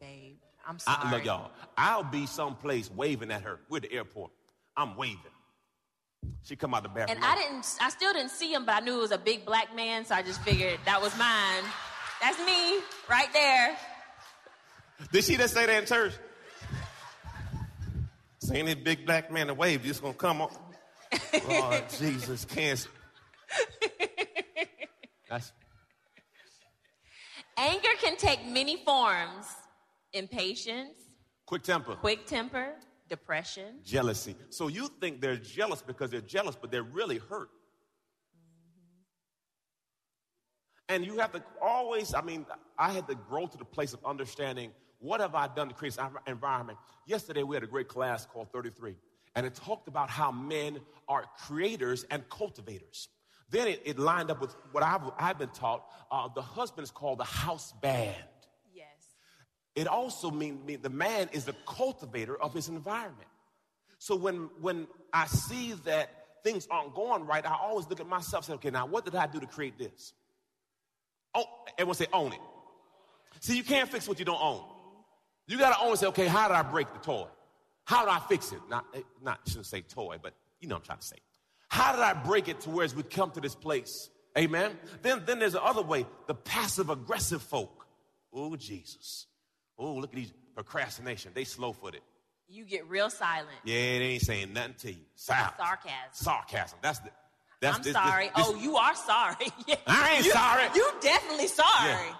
Babe. 0.00 0.36
I'm 0.66 0.78
I, 0.86 1.10
look, 1.10 1.24
y'all, 1.24 1.50
I'll 1.76 2.04
be 2.04 2.26
someplace 2.26 2.90
waving 2.90 3.30
at 3.30 3.42
her. 3.42 3.60
We're 3.68 3.78
at 3.78 3.82
the 3.84 3.92
airport. 3.92 4.30
I'm 4.76 4.96
waving. 4.96 5.18
She 6.42 6.56
come 6.56 6.74
out 6.74 6.82
the 6.82 6.88
bathroom. 6.88 7.16
And 7.16 7.24
I 7.24 7.34
didn't, 7.36 7.66
I 7.80 7.90
still 7.90 8.12
didn't 8.12 8.30
see 8.30 8.52
him, 8.52 8.64
but 8.64 8.76
I 8.76 8.80
knew 8.80 8.96
it 8.96 9.00
was 9.00 9.12
a 9.12 9.18
big 9.18 9.44
black 9.44 9.74
man, 9.74 10.04
so 10.04 10.14
I 10.14 10.22
just 10.22 10.42
figured 10.42 10.78
that 10.84 11.00
was 11.00 11.16
mine. 11.18 11.64
That's 12.20 12.38
me, 12.40 12.80
right 13.08 13.32
there. 13.32 13.76
Did 15.12 15.24
she 15.24 15.36
just 15.36 15.54
say 15.54 15.66
that 15.66 15.78
in 15.78 15.86
church? 15.86 16.12
Saying 18.40 18.66
this 18.66 18.74
big 18.74 19.06
black 19.06 19.32
man, 19.32 19.46
the 19.46 19.54
wave 19.54 19.82
just 19.82 20.02
gonna 20.02 20.14
come 20.14 20.42
on. 20.42 20.50
Lord 21.48 21.84
Jesus, 21.98 22.44
can't. 22.44 22.86
That's 25.28 25.52
Anger 27.56 27.88
can 28.00 28.16
take 28.16 28.46
many 28.46 28.82
forms 28.84 29.46
impatience, 30.12 30.98
quick 31.46 31.62
temper, 31.62 31.94
quick 31.94 32.26
temper, 32.26 32.74
depression. 33.08 33.80
jealousy. 33.84 34.34
So 34.50 34.68
you 34.68 34.88
think 35.00 35.20
they're 35.20 35.36
jealous 35.36 35.82
because 35.82 36.10
they're 36.10 36.20
jealous, 36.20 36.56
but 36.56 36.70
they're 36.70 36.82
really 36.82 37.18
hurt. 37.18 37.50
And 40.88 41.04
you 41.04 41.18
have 41.18 41.30
to 41.32 41.42
always, 41.62 42.14
I 42.14 42.20
mean, 42.20 42.44
I 42.76 42.92
had 42.92 43.06
to 43.06 43.14
grow 43.14 43.46
to 43.46 43.56
the 43.56 43.64
place 43.64 43.92
of 43.92 44.04
understanding 44.04 44.72
what 44.98 45.20
have 45.20 45.34
I 45.34 45.46
done 45.46 45.68
to 45.68 45.74
create 45.74 45.94
this 45.94 46.06
environment. 46.26 46.78
Yesterday 47.06 47.44
we 47.44 47.54
had 47.54 47.62
a 47.62 47.68
great 47.68 47.88
class 47.88 48.26
called 48.26 48.52
33, 48.52 48.96
and 49.36 49.46
it 49.46 49.54
talked 49.54 49.86
about 49.86 50.10
how 50.10 50.32
men 50.32 50.80
are 51.08 51.24
creators 51.38 52.04
and 52.10 52.28
cultivators. 52.28 53.08
Then 53.50 53.68
it, 53.68 53.82
it 53.84 53.98
lined 53.98 54.30
up 54.30 54.40
with 54.40 54.54
what 54.72 54.82
I've, 54.82 55.02
I've 55.18 55.38
been 55.38 55.50
taught. 55.50 55.84
Uh, 56.10 56.28
the 56.34 56.42
husband 56.42 56.84
is 56.84 56.90
called 56.90 57.18
the 57.18 57.24
house 57.24 57.72
band. 57.80 58.16
It 59.74 59.86
also 59.86 60.30
means 60.30 60.64
mean, 60.66 60.82
the 60.82 60.90
man 60.90 61.28
is 61.32 61.44
the 61.44 61.54
cultivator 61.66 62.40
of 62.40 62.52
his 62.52 62.68
environment. 62.68 63.28
So 63.98 64.16
when 64.16 64.50
when 64.60 64.86
I 65.12 65.26
see 65.26 65.74
that 65.84 66.10
things 66.42 66.66
aren't 66.70 66.94
going 66.94 67.26
right, 67.26 67.44
I 67.46 67.54
always 67.54 67.88
look 67.88 68.00
at 68.00 68.08
myself 68.08 68.44
and 68.44 68.46
say, 68.46 68.54
okay, 68.54 68.70
now 68.70 68.86
what 68.86 69.04
did 69.04 69.14
I 69.14 69.26
do 69.26 69.40
to 69.40 69.46
create 69.46 69.78
this? 69.78 70.12
Oh, 71.34 71.44
everyone 71.78 71.94
say 71.94 72.06
own 72.12 72.32
it. 72.32 72.40
See, 73.40 73.56
you 73.56 73.62
can't 73.62 73.88
fix 73.88 74.08
what 74.08 74.18
you 74.18 74.24
don't 74.24 74.42
own. 74.42 74.64
You 75.46 75.58
gotta 75.58 75.80
own 75.80 75.90
and 75.90 75.98
say, 75.98 76.06
okay, 76.06 76.26
how 76.26 76.48
did 76.48 76.54
I 76.54 76.62
break 76.62 76.92
the 76.92 76.98
toy? 76.98 77.26
How 77.84 78.04
did 78.04 78.10
I 78.10 78.20
fix 78.20 78.52
it? 78.52 78.60
Not, 78.68 78.84
eh, 78.94 79.00
not 79.22 79.40
shouldn't 79.46 79.66
say 79.66 79.80
toy, 79.82 80.16
but 80.22 80.34
you 80.60 80.68
know 80.68 80.76
what 80.76 80.82
I'm 80.82 80.86
trying 80.86 80.98
to 80.98 81.06
say. 81.06 81.16
How 81.68 81.92
did 81.92 82.02
I 82.02 82.12
break 82.14 82.48
it 82.48 82.60
to 82.62 82.70
where 82.70 82.86
we 82.94 83.02
come 83.02 83.30
to 83.32 83.40
this 83.40 83.54
place? 83.54 84.10
Amen. 84.38 84.78
Then, 85.02 85.22
then 85.26 85.38
there's 85.38 85.54
the 85.54 85.62
other 85.62 85.82
way, 85.82 86.06
the 86.26 86.34
passive 86.34 86.90
aggressive 86.90 87.42
folk. 87.42 87.86
Oh, 88.32 88.54
Jesus. 88.56 89.26
Oh, 89.80 89.94
look 89.94 90.10
at 90.10 90.16
these 90.16 90.32
procrastination. 90.54 91.32
They 91.34 91.44
slow 91.44 91.72
footed. 91.72 92.02
You 92.48 92.64
get 92.64 92.86
real 92.88 93.10
silent. 93.10 93.48
Yeah, 93.64 93.74
they 93.74 94.04
ain't 94.04 94.22
saying 94.22 94.52
nothing 94.52 94.74
to 94.80 94.92
you. 94.92 95.00
Silence. 95.14 95.54
Sarcasm. 95.56 95.94
Sarcasm. 96.12 96.78
That's 96.82 96.98
the. 96.98 97.10
That's 97.60 97.76
I'm 97.78 97.82
this- 97.82 97.92
sorry. 97.92 98.24
this- 98.36 98.46
oh, 98.48 98.54
you 98.56 98.76
are 98.76 98.94
sorry. 98.94 99.46
Yeah. 99.66 99.76
I 99.86 100.14
ain't 100.16 100.24
You- 100.26 100.32
sorry. 100.32 100.64
You 100.74 100.90
definitely 101.00 101.46
sorry. 101.48 101.90
Yeah. 101.90 102.14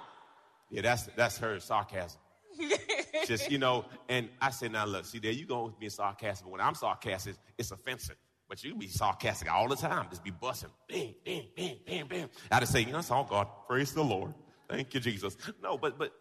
Yeah, 0.70 0.82
that's 0.82 1.06
that's 1.16 1.38
her 1.38 1.58
sarcasm. 1.60 2.20
Just 3.26 3.50
you 3.50 3.58
know, 3.58 3.84
and 4.08 4.28
I 4.40 4.50
said, 4.50 4.70
now 4.72 4.84
look, 4.84 5.04
see 5.04 5.18
there 5.18 5.32
you 5.32 5.46
go 5.46 5.64
with 5.66 5.78
being 5.80 5.90
sarcastic. 5.90 6.44
But 6.46 6.52
when 6.52 6.60
I'm 6.60 6.74
sarcastic, 6.74 7.36
it's 7.58 7.70
offensive. 7.72 8.16
But 8.48 8.62
you 8.64 8.70
can 8.70 8.78
be 8.80 8.86
sarcastic 8.88 9.50
all 9.52 9.68
the 9.68 9.76
time, 9.76 10.06
just 10.10 10.22
be 10.24 10.30
busting, 10.32 10.70
bam, 10.88 11.14
bam, 11.24 11.42
bam, 11.56 11.74
bam, 11.86 12.06
bam. 12.08 12.28
I 12.50 12.60
just 12.60 12.72
say, 12.72 12.80
you 12.80 12.86
know, 12.86 12.94
that's 12.94 13.10
all 13.10 13.24
oh 13.28 13.30
God. 13.30 13.46
Praise 13.68 13.92
the 13.92 14.02
Lord. 14.02 14.34
Thank 14.68 14.92
you, 14.94 15.00
Jesus. 15.00 15.36
No, 15.62 15.76
but 15.78 15.98
but 15.98 16.12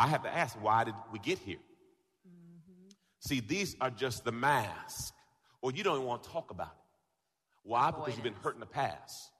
I 0.00 0.06
have 0.06 0.22
to 0.22 0.34
ask, 0.34 0.56
why 0.62 0.84
did 0.84 0.94
we 1.12 1.18
get 1.18 1.38
here? 1.38 1.58
Mm-hmm. 2.26 2.88
See, 3.18 3.40
these 3.40 3.76
are 3.82 3.90
just 3.90 4.24
the 4.24 4.32
mask, 4.32 5.12
or 5.60 5.72
you 5.72 5.84
don't 5.84 5.96
even 5.96 6.06
want 6.06 6.22
to 6.22 6.30
talk 6.30 6.50
about 6.50 6.68
it. 6.68 7.68
Why? 7.68 7.90
Because 7.90 8.14
you've 8.14 8.24
been 8.24 8.32
hurt 8.42 8.54
in 8.54 8.60
the 8.60 8.66
past. 8.66 9.30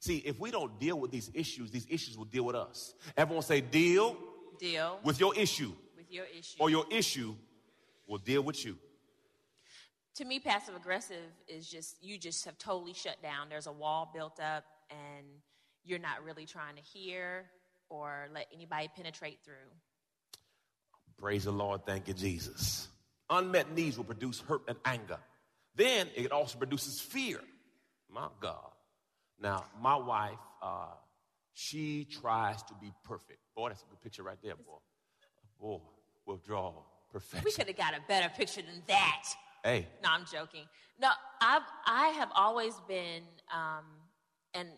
See, 0.00 0.16
if 0.18 0.40
we 0.40 0.50
don't 0.50 0.80
deal 0.80 0.98
with 0.98 1.10
these 1.10 1.30
issues, 1.34 1.70
these 1.70 1.86
issues 1.90 2.16
will 2.16 2.24
deal 2.24 2.44
with 2.44 2.56
us. 2.56 2.94
Everyone 3.18 3.42
say, 3.42 3.60
deal, 3.60 4.16
deal 4.58 4.98
with 5.04 5.20
your 5.20 5.34
issue. 5.34 5.72
With 5.94 6.10
your 6.10 6.24
issue. 6.24 6.56
Or 6.58 6.70
your 6.70 6.86
issue 6.90 7.34
will 8.06 8.16
deal 8.16 8.40
with 8.40 8.64
you. 8.64 8.78
To 10.14 10.24
me, 10.24 10.40
passive 10.40 10.74
aggressive 10.74 11.30
is 11.46 11.68
just, 11.68 12.02
you 12.02 12.16
just 12.16 12.46
have 12.46 12.56
totally 12.56 12.94
shut 12.94 13.22
down. 13.22 13.50
There's 13.50 13.66
a 13.66 13.72
wall 13.72 14.10
built 14.14 14.40
up, 14.40 14.64
and 14.90 15.26
you're 15.84 15.98
not 15.98 16.24
really 16.24 16.46
trying 16.46 16.76
to 16.76 16.82
hear 16.82 17.44
or 17.90 18.28
let 18.32 18.46
anybody 18.54 18.88
penetrate 18.96 19.40
through. 19.44 19.54
Praise 21.20 21.44
the 21.44 21.52
Lord. 21.52 21.84
Thank 21.84 22.08
you, 22.08 22.14
Jesus. 22.14 22.88
Unmet 23.30 23.72
needs 23.72 23.96
will 23.96 24.04
produce 24.04 24.40
hurt 24.40 24.62
and 24.68 24.78
anger. 24.84 25.18
Then 25.74 26.08
it 26.14 26.32
also 26.32 26.58
produces 26.58 27.00
fear. 27.00 27.40
My 28.10 28.28
God. 28.40 28.70
Now, 29.40 29.64
my 29.80 29.96
wife, 29.96 30.38
uh, 30.62 30.94
she 31.52 32.04
tries 32.04 32.62
to 32.64 32.74
be 32.80 32.92
perfect. 33.04 33.40
Boy, 33.54 33.68
that's 33.68 33.82
a 33.82 33.86
good 33.86 34.00
picture 34.00 34.22
right 34.22 34.38
there, 34.42 34.54
boy. 34.54 34.78
Boy, 35.60 35.80
withdrawal, 36.26 36.86
perfection. 37.12 37.44
We 37.44 37.52
could 37.52 37.66
have 37.66 37.76
got 37.76 37.94
a 37.94 38.00
better 38.06 38.28
picture 38.28 38.62
than 38.62 38.82
that. 38.86 39.24
Hey. 39.64 39.86
No, 40.02 40.10
I'm 40.10 40.24
joking. 40.24 40.64
No, 41.00 41.10
I've, 41.40 41.62
I 41.84 42.08
have 42.08 42.30
always 42.34 42.74
been, 42.88 43.22
um, 43.52 43.84
and 44.54 44.68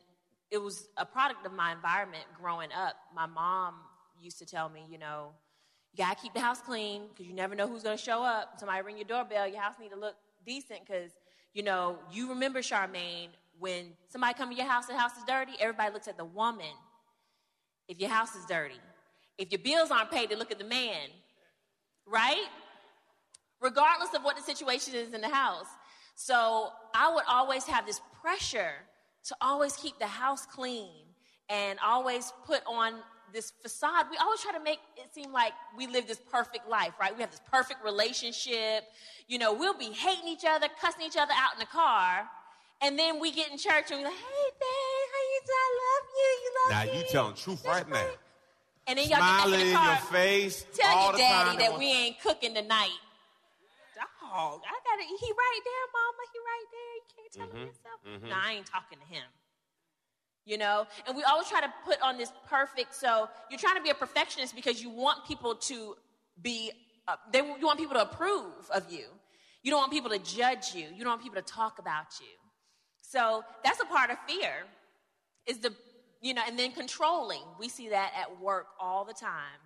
it 0.51 0.59
was 0.59 0.89
a 0.97 1.05
product 1.07 1.47
of 1.47 1.53
my 1.53 1.73
environment 1.73 2.25
growing 2.41 2.71
up. 2.73 2.97
My 3.15 3.27
mom 3.27 3.75
used 4.21 4.39
to 4.39 4.47
tell 4.47 4.69
me, 4.69 4.85
you 4.91 4.99
know, 4.99 5.31
you 5.93 5.97
gotta 5.97 6.21
keep 6.21 6.35
the 6.35 6.41
house 6.41 6.61
clean 6.61 7.09
because 7.09 7.27
you 7.27 7.35
never 7.35 7.55
know 7.55 7.67
who's 7.67 7.83
gonna 7.83 7.97
show 7.97 8.23
up. 8.23 8.55
Somebody 8.59 8.83
ring 8.83 8.97
your 8.97 9.07
doorbell, 9.07 9.47
your 9.47 9.61
house 9.61 9.75
need 9.81 9.91
to 9.91 9.99
look 9.99 10.15
decent 10.47 10.81
because, 10.87 11.11
you 11.53 11.63
know, 11.63 11.99
you 12.13 12.29
remember 12.29 12.61
Charmaine 12.61 13.29
when 13.59 13.93
somebody 14.09 14.35
come 14.35 14.51
to 14.51 14.57
your 14.57 14.67
house 14.67 14.87
the 14.87 14.97
house 14.97 15.17
is 15.17 15.25
dirty, 15.27 15.53
everybody 15.61 15.93
looks 15.93 16.09
at 16.09 16.17
the 16.17 16.25
woman. 16.25 16.73
If 17.89 18.01
your 18.01 18.11
house 18.11 18.35
is 18.35 18.47
dirty, 18.47 18.81
if 19.37 19.51
your 19.51 19.59
bills 19.59 19.91
aren't 19.91 20.11
paid, 20.11 20.31
they 20.31 20.37
look 20.37 20.53
at 20.53 20.59
the 20.59 20.65
man, 20.65 21.09
right? 22.07 22.47
Regardless 23.61 24.15
of 24.15 24.23
what 24.23 24.37
the 24.37 24.43
situation 24.43 24.95
is 24.95 25.13
in 25.13 25.21
the 25.21 25.29
house. 25.29 25.67
So 26.15 26.71
I 26.95 27.13
would 27.13 27.25
always 27.29 27.65
have 27.65 27.87
this 27.87 28.01
pressure 28.23 28.75
to 29.25 29.37
always 29.41 29.77
keep 29.77 29.99
the 29.99 30.07
house 30.07 30.47
clean 30.47 31.07
and 31.49 31.79
always 31.85 32.33
put 32.47 32.63
on 32.67 32.95
this 33.33 33.53
facade. 33.63 34.07
We 34.11 34.17
always 34.17 34.41
try 34.41 34.53
to 34.53 34.63
make 34.63 34.81
it 34.97 35.13
seem 35.15 35.33
like 35.33 35.53
we 35.77 35.87
live 35.87 36.07
this 36.07 36.21
perfect 36.31 36.69
life, 36.69 36.93
right? 37.01 37.15
We 37.15 37.21
have 37.23 37.31
this 37.31 37.43
perfect 37.51 37.85
relationship. 37.85 38.85
You 39.29 39.39
know, 39.39 39.53
we'll 39.53 39.79
be 39.79 39.93
hating 39.93 40.29
each 40.29 40.45
other, 40.49 40.67
cussing 40.81 41.07
each 41.07 41.17
other 41.17 41.33
out 41.35 41.55
in 41.55 41.61
the 41.61 41.67
car 41.67 42.29
and 42.83 42.99
then 42.99 43.21
we 43.21 43.31
get 43.31 43.51
in 43.51 43.59
church 43.59 43.91
and 43.91 44.01
we're 44.01 44.09
like, 44.09 44.17
hey, 44.17 44.49
babe, 44.57 45.07
how 45.13 45.23
you 45.29 45.41
doing? 45.45 45.61
I 45.61 45.71
love 45.85 46.07
you. 46.17 46.31
You 46.41 46.51
love 46.57 46.71
now 46.71 46.81
me. 46.81 46.87
Now 46.87 46.99
you 46.99 47.13
telling 47.13 47.35
truth 47.35 47.67
right 47.67 47.89
now. 47.89 48.07
And 48.87 48.99
then 48.99 49.09
y'all 49.09 49.19
Smiling 49.19 49.53
get 49.53 49.61
in, 49.61 49.69
the 49.69 49.75
car, 49.75 49.89
your 49.89 49.97
face. 49.97 50.67
Tell 50.73 51.03
your 51.03 51.19
daddy 51.19 51.59
that 51.59 51.79
we 51.79 51.93
ain't 51.93 52.21
cooking 52.21 52.55
tonight. 52.55 52.99
Dog, 53.95 54.63
I 54.65 54.77
gotta. 54.87 55.05
He 55.05 55.33
right 55.33 55.61
there, 55.65 55.87
mama. 55.93 56.23
He 56.33 56.39
right 56.41 56.67
there. 56.73 56.95
You 56.95 57.07
can't 57.13 57.33
tell 57.33 57.47
mm-hmm, 57.47 57.57
him 57.59 57.67
yourself. 57.69 57.99
Mm-hmm. 58.07 58.29
No, 58.31 58.37
I 58.41 58.53
ain't 58.53 58.67
talking 58.67 58.99
to 58.99 59.05
him. 59.05 59.27
You 60.47 60.59
know, 60.59 60.87
and 61.07 61.17
we 61.17 61.23
always 61.23 61.49
try 61.49 61.61
to 61.61 61.73
put 61.85 62.01
on 62.03 62.19
this 62.19 62.33
perfect. 62.49 62.95
So 62.95 63.29
you're 63.51 63.61
trying 63.61 63.77
to 63.77 63.83
be 63.83 63.91
a 63.91 63.95
perfectionist 63.95 64.57
because 64.57 64.83
you 64.83 64.91
want 64.91 65.27
people 65.27 65.55
to 65.55 65.97
be. 66.41 66.73
Uh, 67.07 67.17
they, 67.33 67.39
you 67.39 67.67
want 67.67 67.79
people 67.79 67.95
to 67.95 68.03
approve 68.03 68.71
of 68.73 68.91
you. 68.91 69.07
You 69.63 69.71
don't 69.71 69.81
want 69.81 69.93
people 69.93 70.11
to 70.11 70.19
judge 70.19 70.75
you. 70.75 70.87
You 70.95 71.05
don't 71.05 71.13
want 71.13 71.23
people 71.23 71.41
to 71.41 71.47
talk 71.47 71.79
about 71.79 72.07
you. 72.21 72.27
So 73.03 73.45
that's 73.65 73.81
a 73.81 73.85
part 73.87 74.11
of 74.11 74.19
fear, 74.27 74.53
is 75.47 75.59
the, 75.59 75.75
you 76.21 76.33
know, 76.33 76.43
and 76.47 76.59
then 76.59 76.73
controlling. 76.73 77.43
We 77.59 77.69
see 77.69 77.89
that 77.89 78.13
at 78.17 78.41
work 78.41 78.67
all 78.79 79.05
the 79.05 79.13
time. 79.13 79.61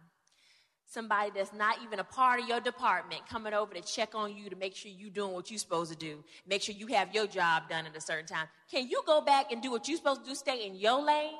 Somebody 0.86 1.30
that's 1.34 1.52
not 1.52 1.78
even 1.82 1.98
a 1.98 2.04
part 2.04 2.40
of 2.40 2.48
your 2.48 2.60
department 2.60 3.22
coming 3.28 3.52
over 3.54 3.74
to 3.74 3.80
check 3.80 4.14
on 4.14 4.36
you 4.36 4.48
to 4.50 4.56
make 4.56 4.76
sure 4.76 4.90
you're 4.90 5.10
doing 5.10 5.32
what 5.32 5.50
you're 5.50 5.58
supposed 5.58 5.90
to 5.90 5.98
do, 5.98 6.22
make 6.46 6.62
sure 6.62 6.74
you 6.74 6.86
have 6.88 7.14
your 7.14 7.26
job 7.26 7.68
done 7.68 7.86
at 7.86 7.96
a 7.96 8.00
certain 8.00 8.26
time. 8.26 8.46
Can 8.70 8.88
you 8.88 9.02
go 9.06 9.20
back 9.20 9.50
and 9.50 9.62
do 9.62 9.70
what 9.70 9.88
you're 9.88 9.96
supposed 9.96 10.22
to 10.24 10.30
do, 10.30 10.34
stay 10.34 10.66
in 10.66 10.76
your 10.76 11.02
lane? 11.02 11.34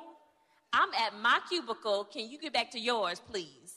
I'm 0.73 0.89
at 0.93 1.17
my 1.21 1.39
cubicle. 1.47 2.05
Can 2.05 2.29
you 2.29 2.37
get 2.37 2.51
back 2.51 2.71
to 2.71 2.79
yours, 2.79 3.21
please? 3.31 3.75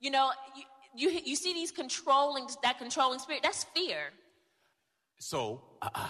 You 0.00 0.10
know, 0.10 0.30
you, 0.56 0.64
you, 1.10 1.20
you 1.24 1.36
see 1.36 1.52
these 1.52 1.70
controlling, 1.70 2.48
that 2.64 2.78
controlling 2.78 3.20
spirit, 3.20 3.42
that's 3.44 3.64
fear. 3.74 4.10
So, 5.18 5.62
uh, 5.80 6.08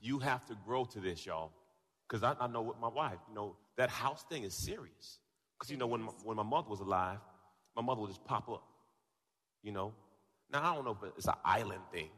you 0.00 0.18
have 0.18 0.44
to 0.46 0.56
grow 0.66 0.84
to 0.86 1.00
this, 1.00 1.24
y'all. 1.24 1.52
Because 2.06 2.22
I, 2.22 2.34
I, 2.40 2.48
know 2.48 2.62
with 2.62 2.78
my 2.78 2.88
wife, 2.88 3.18
you 3.28 3.34
know, 3.34 3.56
that 3.76 3.88
house 3.88 4.24
thing 4.28 4.42
is 4.42 4.54
serious. 4.54 5.18
Because, 5.56 5.70
you 5.70 5.76
know, 5.76 5.86
when 5.86 6.02
my, 6.02 6.12
when 6.24 6.36
my 6.36 6.42
mother 6.42 6.68
was 6.68 6.80
alive, 6.80 7.18
my 7.76 7.82
mother 7.82 8.00
would 8.00 8.10
just 8.10 8.24
pop 8.24 8.48
up, 8.48 8.62
you 9.62 9.72
know. 9.72 9.92
Now, 10.52 10.70
I 10.70 10.74
don't 10.74 10.84
know 10.84 10.96
if 11.02 11.12
it's 11.16 11.26
an 11.26 11.34
island 11.44 11.82
thing, 11.92 12.08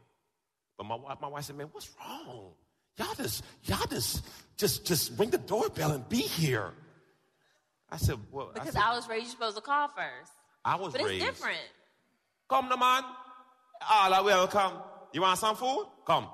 but 0.77 0.85
my 0.85 0.95
wife, 0.95 1.17
my 1.21 1.27
wife 1.27 1.43
said, 1.45 1.57
man, 1.57 1.67
what's 1.71 1.89
wrong? 1.99 2.51
Y'all 2.97 3.13
just, 3.15 3.43
y'all 3.63 3.87
just, 3.87 4.25
just, 4.57 4.85
just 4.85 5.17
ring 5.17 5.29
the 5.29 5.37
doorbell 5.37 5.91
and 5.91 6.07
be 6.09 6.17
here. 6.17 6.73
I 7.89 7.97
said, 7.97 8.17
well, 8.31 8.51
because 8.53 8.69
I, 8.69 8.71
said, 8.71 8.81
I 8.83 8.95
was 8.95 9.07
raised, 9.07 9.25
you're 9.25 9.31
supposed 9.31 9.55
to 9.55 9.61
call 9.61 9.87
first. 9.89 10.31
I 10.65 10.75
was 10.75 10.93
but 10.93 11.01
raised. 11.03 11.19
But 11.19 11.27
it's 11.27 11.39
different. 11.39 11.59
Come, 12.49 12.69
the 12.69 12.77
man. 12.77 13.03
Ah, 13.81 14.07
like, 14.09 14.23
well, 14.23 14.47
come. 14.47 14.73
You 15.11 15.21
want 15.21 15.37
some 15.39 15.55
food? 15.55 15.87
Come. 16.05 16.27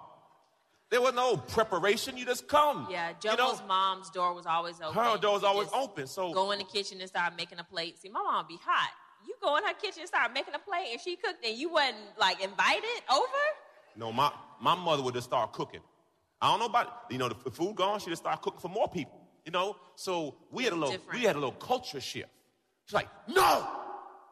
There 0.89 1.01
was 1.01 1.13
no 1.13 1.38
preparation. 1.38 2.17
You 2.17 2.25
just 2.25 2.47
come. 2.47 2.88
Yeah, 2.89 3.13
Jomo's 3.19 3.38
you 3.38 3.38
know? 3.38 3.67
mom's 3.67 4.10
door 4.10 4.34
was 4.34 4.45
always 4.45 4.75
open. 4.82 5.01
Her 5.01 5.17
door 5.17 5.34
was 5.34 5.43
always 5.43 5.67
open. 5.73 6.08
So 6.08 6.34
go 6.34 6.51
in 6.51 6.60
the 6.60 6.65
kitchen 6.65 6.99
and 6.99 7.08
start 7.08 7.36
making 7.38 7.60
a 7.60 7.63
plate. 7.63 7.99
See, 7.99 8.10
my 8.10 8.21
mom 8.21 8.45
be 8.47 8.58
hot. 8.63 8.89
You 9.25 9.36
go 9.41 9.58
in 9.58 9.63
her 9.63 9.73
kitchen 9.73 10.01
and 10.01 10.08
start 10.08 10.34
making 10.34 10.53
a 10.53 10.60
plate, 10.60 10.89
and 10.91 11.01
she 11.01 11.15
cooked, 11.15 11.45
and 11.45 11.58
you 11.58 11.69
wasn't 11.69 11.97
like 12.19 12.43
invited 12.43 13.01
over. 13.12 13.43
No, 13.95 14.12
my 14.12 14.32
my 14.62 14.75
mother 14.75 15.03
would 15.03 15.13
just 15.13 15.27
start 15.27 15.53
cooking. 15.53 15.82
I 16.41 16.49
don't 16.49 16.60
know 16.60 16.65
about 16.67 17.05
you 17.10 17.17
know 17.17 17.29
the 17.29 17.51
food 17.51 17.75
gone. 17.75 17.99
She 17.99 18.10
just 18.10 18.23
start 18.23 18.41
cooking 18.41 18.60
for 18.60 18.69
more 18.69 18.88
people. 18.88 19.19
You 19.45 19.51
know, 19.51 19.77
so 19.95 20.36
we 20.51 20.63
had 20.63 20.73
a 20.73 20.75
little 20.75 20.91
Different. 20.91 21.19
we 21.19 21.25
had 21.25 21.36
a 21.36 21.39
little 21.39 21.53
culture 21.53 21.99
shift. 21.99 22.29
She's 22.86 22.93
like, 22.93 23.08
no, 23.27 23.67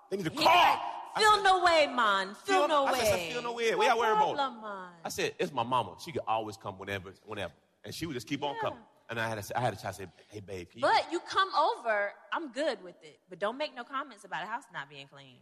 they 0.09 0.17
need 0.17 0.23
to 0.23 0.29
call. 0.29 0.79
Feel 1.17 1.35
said, 1.35 1.43
no 1.43 1.63
way, 1.63 1.87
man. 1.87 2.35
Feel, 2.43 2.55
feel 2.55 2.67
no 2.67 2.85
way. 2.85 2.91
I 2.93 3.03
said, 3.03 3.31
feel 3.31 3.41
no 3.41 3.53
way. 3.53 3.75
We 3.75 3.85
got 3.85 3.97
worry 3.97 4.11
about 4.11 4.61
man. 4.61 4.89
I 5.03 5.09
said, 5.09 5.33
it's 5.39 5.51
my 5.51 5.63
mama. 5.63 5.95
She 6.03 6.11
could 6.11 6.21
always 6.27 6.57
come 6.57 6.77
whenever, 6.77 7.13
whenever. 7.25 7.53
And 7.83 7.93
she 7.93 8.05
would 8.05 8.13
just 8.13 8.27
keep 8.27 8.41
yeah. 8.41 8.49
on 8.49 8.55
coming. 8.61 8.79
And 9.09 9.19
I 9.19 9.29
had 9.29 9.41
to, 9.41 9.57
I 9.57 9.61
had 9.61 9.73
to 9.73 9.81
try 9.81 9.91
to 9.91 9.95
say, 9.95 10.07
hey, 10.27 10.41
babe. 10.41 10.67
You 10.73 10.81
but 10.81 11.05
you 11.11 11.21
come 11.21 11.49
over, 11.55 12.11
I'm 12.33 12.51
good 12.51 12.83
with 12.83 12.95
it. 13.03 13.19
But 13.29 13.39
don't 13.39 13.57
make 13.57 13.73
no 13.75 13.83
comments 13.83 14.25
about 14.25 14.43
a 14.43 14.47
house 14.47 14.63
not 14.73 14.89
being 14.89 15.07
clean. 15.07 15.37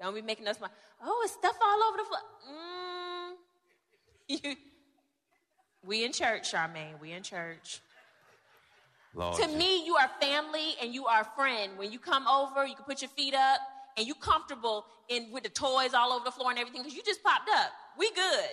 Don't 0.00 0.14
be 0.14 0.22
making 0.22 0.46
us, 0.46 0.58
oh, 1.02 1.22
it's 1.24 1.32
stuff 1.32 1.56
all 1.62 1.82
over 1.84 1.96
the 1.96 2.04
floor. 2.04 2.20
Mm. 4.50 4.56
we 5.86 6.04
in 6.04 6.12
church, 6.12 6.52
Charmaine. 6.52 7.00
We 7.00 7.12
in 7.12 7.22
church. 7.22 7.80
Lord 9.14 9.40
to 9.40 9.48
me, 9.48 9.86
you 9.86 9.96
are 9.96 10.10
family 10.20 10.74
and 10.82 10.92
you 10.92 11.06
are 11.06 11.22
a 11.22 11.28
friend. 11.36 11.78
When 11.78 11.92
you 11.92 11.98
come 11.98 12.26
over, 12.26 12.66
you 12.66 12.74
can 12.74 12.84
put 12.84 13.00
your 13.00 13.10
feet 13.10 13.34
up 13.34 13.60
and 13.96 14.06
you 14.06 14.14
comfortable 14.14 14.86
in 15.08 15.30
with 15.32 15.44
the 15.44 15.48
toys 15.48 15.94
all 15.94 16.12
over 16.12 16.24
the 16.24 16.32
floor 16.32 16.50
and 16.50 16.58
everything 16.58 16.82
because 16.82 16.96
you 16.96 17.02
just 17.04 17.22
popped 17.22 17.48
up. 17.48 17.70
We 17.96 18.10
good. 18.10 18.50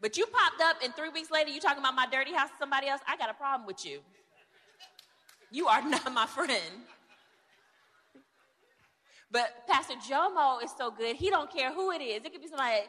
But 0.00 0.16
you 0.16 0.26
popped 0.26 0.60
up 0.60 0.76
and 0.82 0.94
three 0.94 1.08
weeks 1.08 1.30
later 1.30 1.50
you 1.50 1.60
talking 1.60 1.80
about 1.80 1.94
my 1.94 2.06
dirty 2.06 2.32
house 2.32 2.50
to 2.50 2.56
somebody 2.58 2.88
else. 2.88 3.00
I 3.06 3.16
got 3.16 3.30
a 3.30 3.34
problem 3.34 3.66
with 3.66 3.84
you. 3.84 4.00
You 5.50 5.66
are 5.66 5.82
not 5.88 6.12
my 6.12 6.26
friend. 6.26 6.52
But 9.30 9.66
Pastor 9.66 9.94
Jomo 9.94 10.62
is 10.62 10.70
so 10.76 10.90
good. 10.90 11.16
He 11.16 11.28
don't 11.28 11.50
care 11.52 11.72
who 11.72 11.90
it 11.92 12.00
is. 12.00 12.24
It 12.24 12.32
could 12.32 12.40
be 12.40 12.48
somebody. 12.48 12.80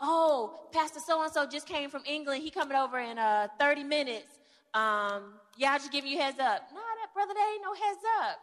Oh, 0.00 0.68
Pastor 0.72 1.00
so 1.04 1.22
and 1.22 1.32
so 1.32 1.46
just 1.46 1.66
came 1.66 1.90
from 1.90 2.02
England. 2.06 2.42
He 2.42 2.50
coming 2.50 2.76
over 2.76 2.98
in 2.98 3.18
uh, 3.18 3.48
30 3.58 3.84
minutes. 3.84 4.38
Um, 4.74 5.34
yeah, 5.56 5.72
I 5.72 5.78
just 5.78 5.92
giving 5.92 6.10
you 6.10 6.18
heads 6.18 6.38
up. 6.38 6.68
No, 6.72 6.80
that 6.80 7.12
brother, 7.14 7.32
there 7.34 7.52
ain't 7.52 7.62
no 7.62 7.74
heads 7.74 8.00
up. 8.22 8.38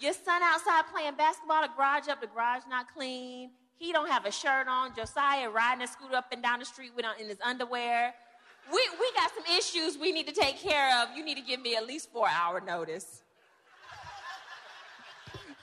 Your 0.00 0.12
son 0.12 0.42
outside 0.42 0.84
playing 0.92 1.14
basketball, 1.14 1.62
the 1.62 1.68
garage 1.76 2.08
up, 2.08 2.20
the 2.20 2.26
garage 2.26 2.62
not 2.68 2.92
clean. 2.92 3.50
He 3.82 3.90
don't 3.90 4.08
have 4.08 4.26
a 4.26 4.30
shirt 4.30 4.68
on. 4.68 4.94
Josiah 4.94 5.50
riding 5.50 5.82
a 5.82 5.88
scooter 5.88 6.14
up 6.14 6.26
and 6.30 6.40
down 6.40 6.60
the 6.60 6.64
street 6.64 6.92
with 6.94 7.04
uh, 7.04 7.14
in 7.18 7.28
his 7.28 7.38
underwear. 7.44 8.14
We, 8.72 8.80
we 9.00 9.12
got 9.16 9.32
some 9.34 9.56
issues 9.58 9.98
we 9.98 10.12
need 10.12 10.28
to 10.28 10.32
take 10.32 10.60
care 10.60 11.02
of. 11.02 11.08
You 11.16 11.24
need 11.24 11.34
to 11.34 11.42
give 11.42 11.60
me 11.60 11.74
at 11.74 11.84
least 11.84 12.12
four 12.12 12.28
hour 12.28 12.60
notice. 12.60 13.24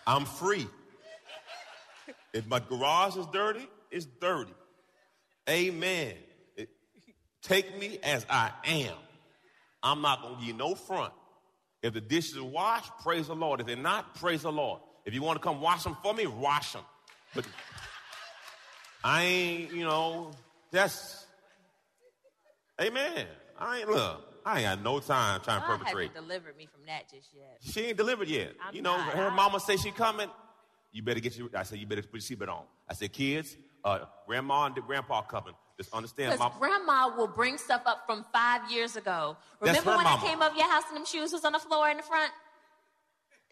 I'm 0.05 0.25
free. 0.25 0.67
If 2.33 2.45
my 2.45 2.59
garage 2.59 3.15
is 3.15 3.25
dirty, 3.27 3.65
it's 3.89 4.05
dirty. 4.19 4.51
Amen. 5.49 6.15
It, 6.57 6.67
take 7.41 7.79
me 7.79 7.99
as 8.03 8.25
I 8.29 8.51
am. 8.65 8.97
I'm 9.81 10.01
not 10.01 10.23
going 10.23 10.41
to 10.41 10.45
give 10.45 10.57
no 10.57 10.75
front. 10.75 11.13
If 11.81 11.93
the 11.93 12.01
dishes 12.01 12.35
are 12.35 12.43
washed, 12.43 12.91
praise 13.01 13.27
the 13.27 13.35
Lord. 13.35 13.61
If 13.61 13.67
they're 13.67 13.77
not, 13.77 14.15
praise 14.15 14.41
the 14.41 14.51
Lord. 14.51 14.81
If 15.05 15.13
you 15.13 15.21
want 15.21 15.41
to 15.41 15.43
come 15.47 15.61
wash 15.61 15.85
them 15.85 15.95
for 16.03 16.13
me, 16.13 16.27
wash 16.27 16.73
them. 16.73 16.83
But 17.33 17.45
I 19.03 19.23
ain't, 19.23 19.73
you 19.73 19.83
know, 19.83 20.31
that's 20.71 21.25
Amen. 22.81 23.27
I 23.57 23.79
ain't 23.79 23.89
look. 23.89 24.25
I 24.45 24.59
ain't 24.61 24.63
got 24.65 24.83
no 24.83 24.99
time 24.99 25.41
trying 25.41 25.61
to 25.61 25.67
God 25.67 25.79
perpetrate. 25.79 26.09
hasn't 26.11 26.27
delivered 26.27 26.55
me 26.57 26.67
from 26.71 26.85
that 26.87 27.09
just 27.13 27.29
yet. 27.35 27.57
She 27.61 27.81
ain't 27.87 27.97
delivered 27.97 28.29
yet. 28.29 28.53
I'm 28.65 28.73
you 28.73 28.81
know, 28.81 28.95
not. 28.95 29.13
her 29.13 29.27
I- 29.29 29.35
mama 29.35 29.59
say 29.59 29.75
she 29.77 29.91
coming. 29.91 30.29
You 30.91 31.03
better 31.03 31.19
get 31.19 31.37
your. 31.37 31.49
I 31.53 31.63
said 31.63 31.77
you 31.79 31.85
better 31.85 32.01
put 32.01 32.27
your 32.27 32.37
seatbelt 32.37 32.49
on. 32.49 32.63
I 32.89 32.93
said 32.93 33.11
kids, 33.13 33.55
uh, 33.83 33.99
grandma 34.25 34.65
and 34.65 34.75
grandpa 34.75 35.21
coming. 35.21 35.53
Just 35.77 35.93
understand, 35.93 36.31
Because 36.33 36.51
mom. 36.51 36.59
grandma 36.59 37.15
will 37.15 37.27
bring 37.27 37.57
stuff 37.57 37.83
up 37.85 38.03
from 38.07 38.25
five 38.33 38.69
years 38.71 38.95
ago. 38.95 39.37
Remember 39.61 39.91
when 39.91 40.03
mama. 40.03 40.19
I 40.21 40.27
came 40.27 40.41
over 40.41 40.55
your 40.55 40.69
house 40.69 40.83
and 40.89 40.97
them 40.97 41.05
shoes 41.05 41.31
was 41.31 41.45
on 41.45 41.53
the 41.53 41.59
floor 41.59 41.89
in 41.89 41.97
the 41.97 42.03
front? 42.03 42.31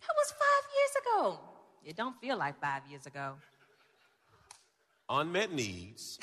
That 0.01 0.13
was 0.15 0.31
five 0.31 0.69
years 0.77 0.91
ago. 1.05 1.39
It 1.85 1.95
don't 1.95 2.19
feel 2.19 2.37
like 2.37 2.59
five 2.59 2.81
years 2.89 3.05
ago. 3.05 3.35
Unmet 5.09 5.51
needs 5.53 6.19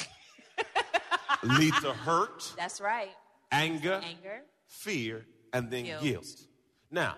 lead 1.43 1.73
to 1.83 1.93
hurt, 1.93 2.53
That's 2.57 2.81
right. 2.81 3.11
anger, 3.51 4.01
Anger. 4.05 4.43
fear, 4.67 5.25
and 5.53 5.71
then 5.71 5.85
Guilt. 5.85 6.03
guilt. 6.03 6.27
Now, 6.91 7.17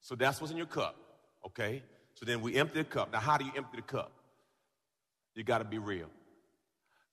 so 0.00 0.14
that's 0.14 0.40
what's 0.40 0.50
in 0.50 0.56
your 0.56 0.66
cup, 0.66 0.96
okay? 1.46 1.82
So 2.14 2.24
then 2.26 2.40
we 2.40 2.54
empty 2.56 2.78
the 2.80 2.84
cup. 2.84 3.12
Now, 3.12 3.20
how 3.20 3.36
do 3.36 3.44
you 3.44 3.52
empty 3.56 3.76
the 3.76 3.82
cup? 3.82 4.12
You 5.34 5.42
got 5.44 5.58
to 5.58 5.64
be 5.64 5.78
real. 5.78 6.08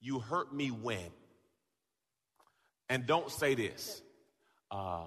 You 0.01 0.19
hurt 0.19 0.53
me 0.53 0.69
when? 0.71 1.09
And 2.89 3.05
don't 3.05 3.31
say 3.31 3.55
this. 3.55 4.01
Uh, 4.71 5.05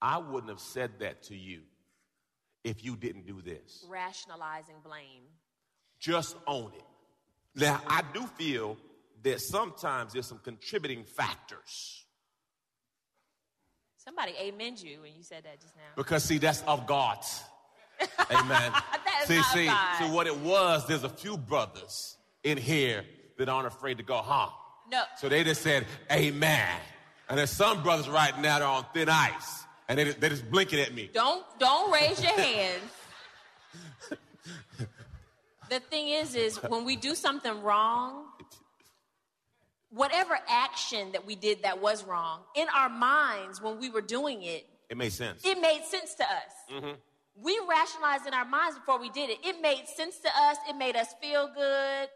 I 0.00 0.18
wouldn't 0.18 0.50
have 0.50 0.60
said 0.60 0.90
that 1.00 1.22
to 1.24 1.36
you 1.36 1.60
if 2.64 2.84
you 2.84 2.96
didn't 2.96 3.26
do 3.26 3.40
this. 3.42 3.84
Rationalizing 3.88 4.76
blame. 4.84 5.22
Just 6.00 6.36
own 6.46 6.72
it. 6.76 6.82
Now, 7.54 7.80
I 7.86 8.02
do 8.14 8.26
feel 8.38 8.76
that 9.22 9.40
sometimes 9.40 10.12
there's 10.12 10.26
some 10.26 10.40
contributing 10.42 11.04
factors. 11.04 12.04
Somebody 13.98 14.32
amened 14.32 14.82
you 14.82 15.02
when 15.02 15.14
you 15.14 15.22
said 15.22 15.44
that 15.44 15.60
just 15.60 15.76
now. 15.76 15.82
Because 15.96 16.24
see, 16.24 16.38
that's 16.38 16.62
of 16.62 16.86
God. 16.86 17.18
Amen. 18.30 18.72
See, 19.26 19.40
see, 19.42 19.70
so 19.98 20.12
what 20.12 20.26
it 20.26 20.36
was, 20.38 20.86
there's 20.88 21.04
a 21.04 21.08
few 21.08 21.36
brothers 21.36 22.16
in 22.42 22.58
here 22.58 23.04
that 23.38 23.48
aren't 23.48 23.68
afraid 23.68 23.98
to 23.98 24.02
go 24.02 24.16
huh? 24.16 24.48
No. 24.90 25.02
So 25.18 25.28
they 25.28 25.44
just 25.44 25.62
said, 25.62 25.86
Amen. 26.10 26.68
And 27.28 27.38
there's 27.38 27.50
some 27.50 27.82
brothers 27.82 28.08
right 28.08 28.36
now 28.40 28.58
that 28.58 28.62
are 28.62 28.78
on 28.78 28.86
thin 28.92 29.08
ice. 29.08 29.64
And 29.88 29.98
they, 29.98 30.04
they're 30.04 30.30
just 30.30 30.50
blinking 30.50 30.80
at 30.80 30.94
me. 30.94 31.10
Don't 31.12 31.44
don't 31.58 31.92
raise 31.92 32.22
your 32.22 32.32
hands. 32.32 32.82
The 35.68 35.80
thing 35.80 36.08
is, 36.08 36.34
is 36.34 36.56
when 36.62 36.84
we 36.84 36.96
do 36.96 37.14
something 37.14 37.62
wrong, 37.62 38.26
whatever 39.90 40.38
action 40.48 41.12
that 41.12 41.26
we 41.26 41.34
did 41.34 41.62
that 41.62 41.80
was 41.80 42.04
wrong, 42.04 42.40
in 42.54 42.66
our 42.74 42.88
minds 42.88 43.60
when 43.60 43.78
we 43.78 43.90
were 43.90 44.00
doing 44.00 44.42
it, 44.42 44.66
It 44.88 44.96
made 44.96 45.12
sense. 45.12 45.44
it 45.44 45.60
made 45.60 45.84
sense 45.84 46.14
to 46.14 46.24
us. 46.24 46.52
Mhm. 46.70 46.96
We 47.34 47.58
rationalized 47.66 48.26
in 48.26 48.34
our 48.34 48.44
minds 48.44 48.78
before 48.78 48.98
we 48.98 49.08
did 49.10 49.30
it. 49.30 49.38
It 49.44 49.60
made 49.60 49.88
sense 49.88 50.18
to 50.20 50.28
us. 50.28 50.58
It 50.68 50.76
made 50.76 50.96
us 50.96 51.14
feel 51.20 51.48
good. 51.48 52.10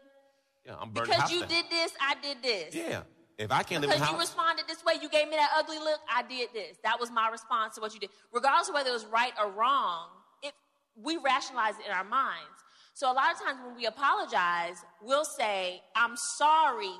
Yeah, 0.63 0.75
I'm 0.79 0.91
burning 0.91 1.11
Because 1.11 1.31
you 1.31 1.39
down. 1.41 1.49
did 1.49 1.69
this, 1.69 1.91
I 1.99 2.15
did 2.15 2.41
this. 2.43 2.75
Yeah. 2.75 3.03
If 3.37 3.51
I 3.51 3.61
can't 3.63 3.81
live 3.81 3.89
in 3.91 3.95
Because 3.95 3.99
the 3.99 4.05
you 4.13 4.17
house, 4.17 4.19
responded 4.19 4.67
this 4.67 4.83
way, 4.83 4.95
you 5.01 5.09
gave 5.09 5.27
me 5.29 5.35
that 5.35 5.51
ugly 5.55 5.77
look, 5.79 5.99
I 6.09 6.23
did 6.23 6.51
this. 6.53 6.77
That 6.83 6.99
was 6.99 7.11
my 7.11 7.29
response 7.29 7.75
to 7.75 7.81
what 7.81 7.93
you 7.93 7.99
did. 7.99 8.09
Regardless 8.31 8.67
of 8.69 8.73
whether 8.73 8.89
it 8.89 8.93
was 8.93 9.05
right 9.05 9.33
or 9.39 9.49
wrong, 9.51 10.09
it, 10.41 10.53
we 10.95 11.17
rationalize 11.17 11.77
it 11.79 11.85
in 11.85 11.91
our 11.91 12.03
minds. 12.03 12.56
So 12.97 13.11
a 13.11 13.13
lot 13.13 13.31
of 13.31 13.39
times 13.39 13.59
when 13.63 13.75
we 13.75 13.85
apologize, 13.85 14.83
we'll 15.03 15.23
say, 15.23 15.83
I'm 15.95 16.17
sorry, 16.17 16.95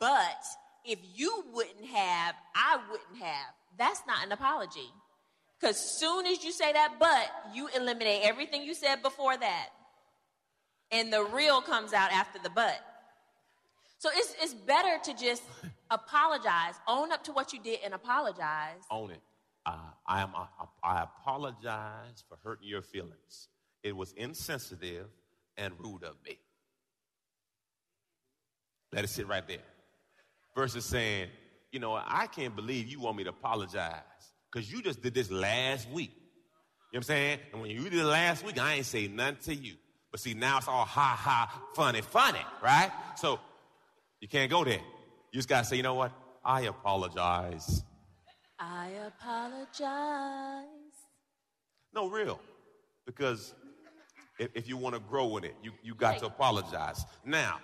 but 0.00 0.42
if 0.82 0.98
you 1.14 1.44
wouldn't 1.52 1.84
have, 1.88 2.34
I 2.54 2.78
wouldn't 2.90 3.22
have. 3.22 3.52
That's 3.76 4.00
not 4.06 4.24
an 4.24 4.32
apology. 4.32 4.88
Because 5.60 5.76
soon 5.76 6.24
as 6.24 6.42
you 6.42 6.52
say 6.52 6.72
that 6.72 6.94
but, 6.98 7.30
you 7.54 7.68
eliminate 7.76 8.22
everything 8.22 8.62
you 8.62 8.72
said 8.72 9.02
before 9.02 9.36
that. 9.36 9.68
And 10.90 11.12
the 11.12 11.22
real 11.22 11.60
comes 11.60 11.92
out 11.92 12.12
after 12.12 12.38
the 12.38 12.48
but. 12.48 12.80
So 13.98 14.08
it's, 14.14 14.34
it's 14.40 14.54
better 14.54 14.96
to 15.04 15.14
just 15.14 15.42
apologize, 15.90 16.76
own 16.88 17.12
up 17.12 17.24
to 17.24 17.32
what 17.32 17.52
you 17.52 17.60
did 17.62 17.80
and 17.84 17.92
apologize. 17.92 18.80
own 18.90 19.10
it. 19.10 19.20
Uh, 19.66 19.76
I, 20.06 20.22
am, 20.22 20.30
I, 20.34 20.46
I 20.82 21.02
apologize 21.02 22.24
for 22.26 22.38
hurting 22.42 22.66
your 22.66 22.80
feelings. 22.80 23.48
It 23.82 23.94
was 23.94 24.12
insensitive 24.12 25.08
and 25.56 25.74
rude 25.78 26.04
of 26.04 26.16
me. 26.24 26.38
Let 28.92 29.04
it 29.04 29.08
sit 29.08 29.26
right 29.26 29.46
there. 29.46 29.58
Versus 30.54 30.84
saying, 30.84 31.28
you 31.70 31.80
know, 31.80 31.94
I 31.94 32.26
can't 32.26 32.54
believe 32.54 32.88
you 32.88 33.00
want 33.00 33.16
me 33.16 33.24
to 33.24 33.30
apologize 33.30 34.02
because 34.52 34.70
you 34.70 34.82
just 34.82 35.00
did 35.00 35.14
this 35.14 35.30
last 35.30 35.88
week. 35.90 36.10
You 36.14 36.98
know 36.98 36.98
what 36.98 36.98
I'm 36.98 37.02
saying? 37.04 37.38
And 37.52 37.62
when 37.62 37.70
you 37.70 37.84
did 37.84 37.94
it 37.94 38.04
last 38.04 38.44
week, 38.44 38.60
I 38.60 38.74
ain't 38.74 38.86
say 38.86 39.08
nothing 39.08 39.36
to 39.44 39.54
you. 39.54 39.74
But 40.10 40.20
see, 40.20 40.34
now 40.34 40.58
it's 40.58 40.68
all 40.68 40.84
ha 40.84 41.16
ha, 41.18 41.62
funny, 41.74 42.02
funny, 42.02 42.42
right? 42.62 42.90
So 43.16 43.40
you 44.20 44.28
can't 44.28 44.50
go 44.50 44.62
there. 44.62 44.82
You 45.32 45.38
just 45.38 45.48
got 45.48 45.60
to 45.60 45.64
say, 45.64 45.76
you 45.76 45.82
know 45.82 45.94
what? 45.94 46.12
I 46.44 46.62
apologize. 46.62 47.82
I 48.58 48.90
apologize. 49.06 50.66
No, 51.94 52.10
real. 52.10 52.38
Because 53.06 53.54
if, 54.38 54.50
if 54.54 54.68
you 54.68 54.76
want 54.76 54.94
to 54.94 55.00
grow 55.00 55.36
in 55.36 55.44
it, 55.44 55.54
you, 55.62 55.72
you 55.82 55.94
got 55.94 56.18
to 56.18 56.26
apologize. 56.26 57.04
Now, 57.24 57.60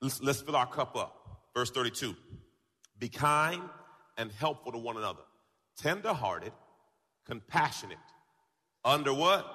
let's, 0.00 0.22
let's 0.22 0.42
fill 0.42 0.56
our 0.56 0.66
cup 0.66 0.96
up. 0.96 1.40
Verse 1.54 1.70
32. 1.70 2.14
Be 2.98 3.08
kind 3.08 3.62
and 4.16 4.30
helpful 4.32 4.72
to 4.72 4.78
one 4.78 4.96
another, 4.96 5.22
tender-hearted, 5.78 6.52
compassionate, 7.26 7.98
under 8.84 9.12
what? 9.12 9.50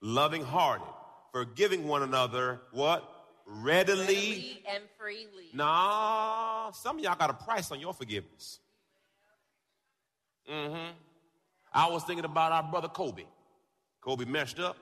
Loving-hearted, 0.00 0.86
forgiving 1.32 1.88
one 1.88 2.02
another, 2.02 2.60
what? 2.72 3.12
Readily. 3.46 4.00
Readily 4.00 4.62
and 4.72 4.84
freely. 4.98 5.48
Nah, 5.54 6.70
some 6.72 6.98
of 6.98 7.04
y'all 7.04 7.16
got 7.16 7.30
a 7.30 7.34
price 7.34 7.70
on 7.70 7.80
your 7.80 7.94
forgiveness. 7.94 8.60
Mm-hmm. 10.50 10.92
I 11.72 11.90
was 11.90 12.04
thinking 12.04 12.24
about 12.24 12.52
our 12.52 12.62
brother 12.62 12.88
Kobe. 12.88 13.24
Kobe 14.00 14.24
messed 14.24 14.60
up. 14.60 14.76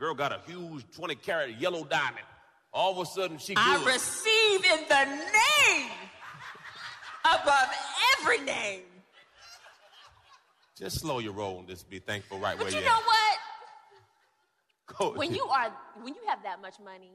Girl 0.00 0.14
got 0.14 0.32
a 0.32 0.40
huge 0.50 0.84
20 0.96 1.14
carat 1.16 1.60
yellow 1.60 1.84
diamond. 1.84 2.24
All 2.72 2.92
of 2.98 3.06
a 3.06 3.10
sudden, 3.10 3.36
she 3.36 3.52
I 3.54 3.76
good. 3.76 3.86
receive 3.88 4.64
in 4.64 4.80
the 4.88 5.04
name 5.04 5.90
above 7.24 7.68
every 8.18 8.38
name. 8.38 8.80
Just 10.78 11.00
slow 11.00 11.18
your 11.18 11.34
roll 11.34 11.58
and 11.58 11.68
just 11.68 11.90
be 11.90 11.98
thankful 11.98 12.38
right 12.38 12.56
But 12.56 12.64
where 12.68 12.72
you 12.72 12.78
you're 12.80 12.88
know 12.88 12.96
at. 12.96 13.04
what? 13.04 13.38
Go- 14.98 15.18
When 15.18 15.34
you 15.34 15.44
are 15.44 15.70
when 16.00 16.14
you 16.14 16.20
have 16.28 16.42
that 16.44 16.62
much 16.62 16.80
money, 16.82 17.12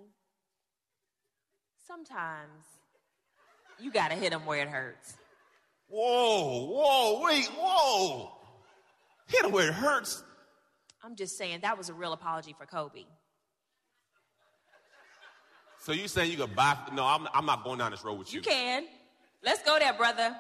sometimes 1.88 2.52
you 3.80 3.92
gotta 3.92 4.14
hit 4.14 4.30
them 4.32 4.46
where 4.46 4.62
it 4.62 4.68
hurts. 4.68 5.16
Whoa, 5.88 6.68
whoa, 6.68 7.22
wait, 7.24 7.46
whoa. 7.58 8.32
Hit 9.28 9.44
him 9.46 9.52
where 9.52 9.70
it 9.70 9.74
hurts. 9.74 10.24
I'm 11.06 11.16
just 11.16 11.38
saying 11.38 11.60
that 11.62 11.78
was 11.78 11.90
a 11.90 11.94
real 11.94 12.14
apology 12.14 12.56
for 12.58 12.66
Kobe. 12.66 13.04
So 15.78 15.92
you 15.92 16.08
saying 16.08 16.32
you 16.32 16.38
could 16.38 16.56
buy? 16.56 16.76
No, 16.96 17.06
I'm, 17.06 17.28
I'm 17.32 17.46
not 17.46 17.64
going 17.64 17.78
down 17.78 17.92
this 17.92 18.04
road 18.04 18.18
with 18.18 18.34
you. 18.34 18.40
You 18.40 18.44
can. 18.44 18.86
Let's 19.44 19.62
go 19.62 19.78
there, 19.78 19.94
brother. 19.94 20.36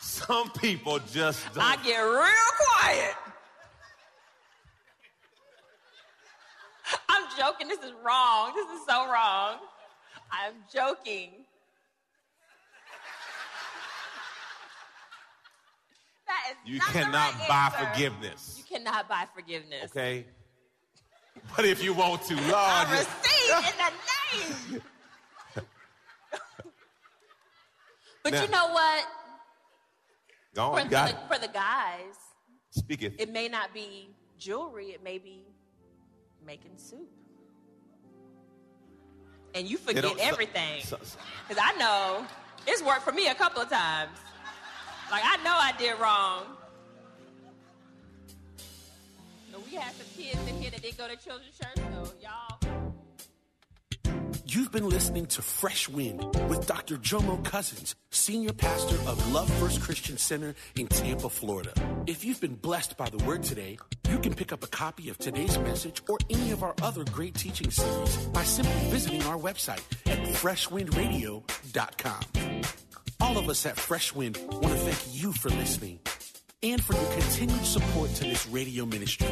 Some 0.00 0.50
people 0.50 0.98
just 1.10 1.42
don't. 1.54 1.64
I 1.64 1.76
get 1.82 1.98
real 1.98 2.52
quiet. 2.68 3.14
I'm 7.08 7.24
joking. 7.38 7.68
This 7.68 7.78
is 7.78 7.92
wrong. 8.04 8.52
This 8.54 8.66
is 8.66 8.86
so 8.86 9.10
wrong. 9.10 9.56
I'm 10.30 10.52
joking. 10.70 11.30
That 16.42 16.52
is 16.52 16.56
You 16.74 16.80
cannot 16.80 17.34
right 17.34 17.48
buy 17.48 17.64
answer. 17.74 17.86
forgiveness. 17.92 18.54
You 18.58 18.76
cannot 18.78 19.08
buy 19.08 19.26
forgiveness. 19.34 19.84
Okay? 19.86 20.26
But 21.56 21.64
if 21.64 21.82
you 21.82 21.94
want 21.94 22.22
to, 22.22 22.34
Lord, 22.34 22.54
I 22.54 22.90
receive 22.90 23.64
in 23.66 23.74
the 23.78 24.72
name. 24.74 24.82
but 28.22 28.32
Now- 28.32 28.42
you 28.42 28.48
know 28.48 28.68
what? 28.72 29.06
Go 30.54 30.66
on, 30.72 30.82
for, 30.82 30.88
the, 30.90 31.16
for 31.28 31.38
the 31.38 31.48
guys, 31.48 32.14
Speak 32.70 33.02
it. 33.02 33.14
it 33.18 33.30
may 33.32 33.48
not 33.48 33.72
be 33.72 34.10
jewelry, 34.38 34.88
it 34.88 35.02
may 35.02 35.16
be 35.16 35.46
making 36.44 36.72
soup. 36.76 37.08
And 39.54 39.66
you 39.66 39.78
forget 39.78 40.04
everything. 40.20 40.80
Because 40.82 41.16
I 41.58 41.72
know 41.78 42.26
it's 42.66 42.82
worked 42.82 43.00
for 43.02 43.12
me 43.12 43.28
a 43.28 43.34
couple 43.34 43.62
of 43.62 43.70
times. 43.70 44.10
Like, 45.12 45.22
I 45.26 45.36
know 45.44 45.54
I 45.54 45.72
did 45.76 46.00
wrong. 46.00 46.44
But 49.52 49.66
we 49.66 49.74
had 49.76 49.94
some 49.94 50.06
kids 50.16 50.40
in 50.48 50.56
here 50.56 50.70
that 50.70 50.80
didn't 50.80 50.96
go 50.96 51.06
to 51.06 51.16
children's 51.16 51.58
church, 51.58 51.76
so 51.76 52.10
y'all. 52.22 52.58
You've 54.46 54.72
been 54.72 54.88
listening 54.88 55.26
to 55.26 55.42
Fresh 55.42 55.90
Wind 55.90 56.24
with 56.48 56.66
Dr. 56.66 56.96
Jomo 56.96 57.44
Cousins, 57.44 57.94
Senior 58.10 58.54
Pastor 58.54 58.94
of 59.06 59.32
Love 59.32 59.52
First 59.60 59.82
Christian 59.82 60.16
Center 60.16 60.54
in 60.76 60.86
Tampa, 60.86 61.28
Florida. 61.28 61.74
If 62.06 62.24
you've 62.24 62.40
been 62.40 62.54
blessed 62.54 62.96
by 62.96 63.10
the 63.10 63.22
word 63.24 63.42
today, 63.42 63.76
you 64.08 64.18
can 64.18 64.32
pick 64.32 64.50
up 64.50 64.64
a 64.64 64.66
copy 64.66 65.10
of 65.10 65.18
today's 65.18 65.58
message 65.58 66.02
or 66.08 66.16
any 66.30 66.52
of 66.52 66.62
our 66.62 66.74
other 66.80 67.04
great 67.12 67.34
teaching 67.34 67.70
series 67.70 68.16
by 68.28 68.44
simply 68.44 68.90
visiting 68.90 69.22
our 69.24 69.36
website 69.36 69.82
at 70.06 70.20
freshwindradio.com. 70.36 72.51
All 73.32 73.38
of 73.38 73.48
us 73.48 73.64
at 73.64 73.78
Fresh 73.78 74.14
Wind 74.14 74.36
want 74.50 74.74
to 74.74 74.76
thank 74.76 75.14
you 75.14 75.32
for 75.32 75.48
listening 75.48 76.00
and 76.62 76.84
for 76.84 76.92
your 76.92 77.12
continued 77.12 77.64
support 77.64 78.10
to 78.16 78.24
this 78.24 78.46
radio 78.48 78.84
ministry. 78.84 79.26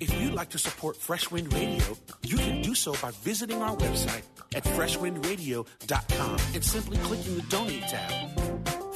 If 0.00 0.20
you'd 0.20 0.34
like 0.34 0.50
to 0.50 0.58
support 0.58 0.96
Fresh 0.96 1.32
Wind 1.32 1.52
Radio, 1.52 1.82
you 2.22 2.36
can 2.36 2.62
do 2.62 2.76
so 2.76 2.92
by 3.02 3.10
visiting 3.24 3.60
our 3.60 3.74
website 3.74 4.22
at 4.54 4.62
freshwindradio.com 4.62 6.36
and 6.54 6.64
simply 6.64 6.96
clicking 6.98 7.34
the 7.34 7.42
donate 7.48 7.82
tab. 7.88 8.38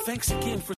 Thanks 0.07 0.31
again 0.31 0.61
for 0.61 0.78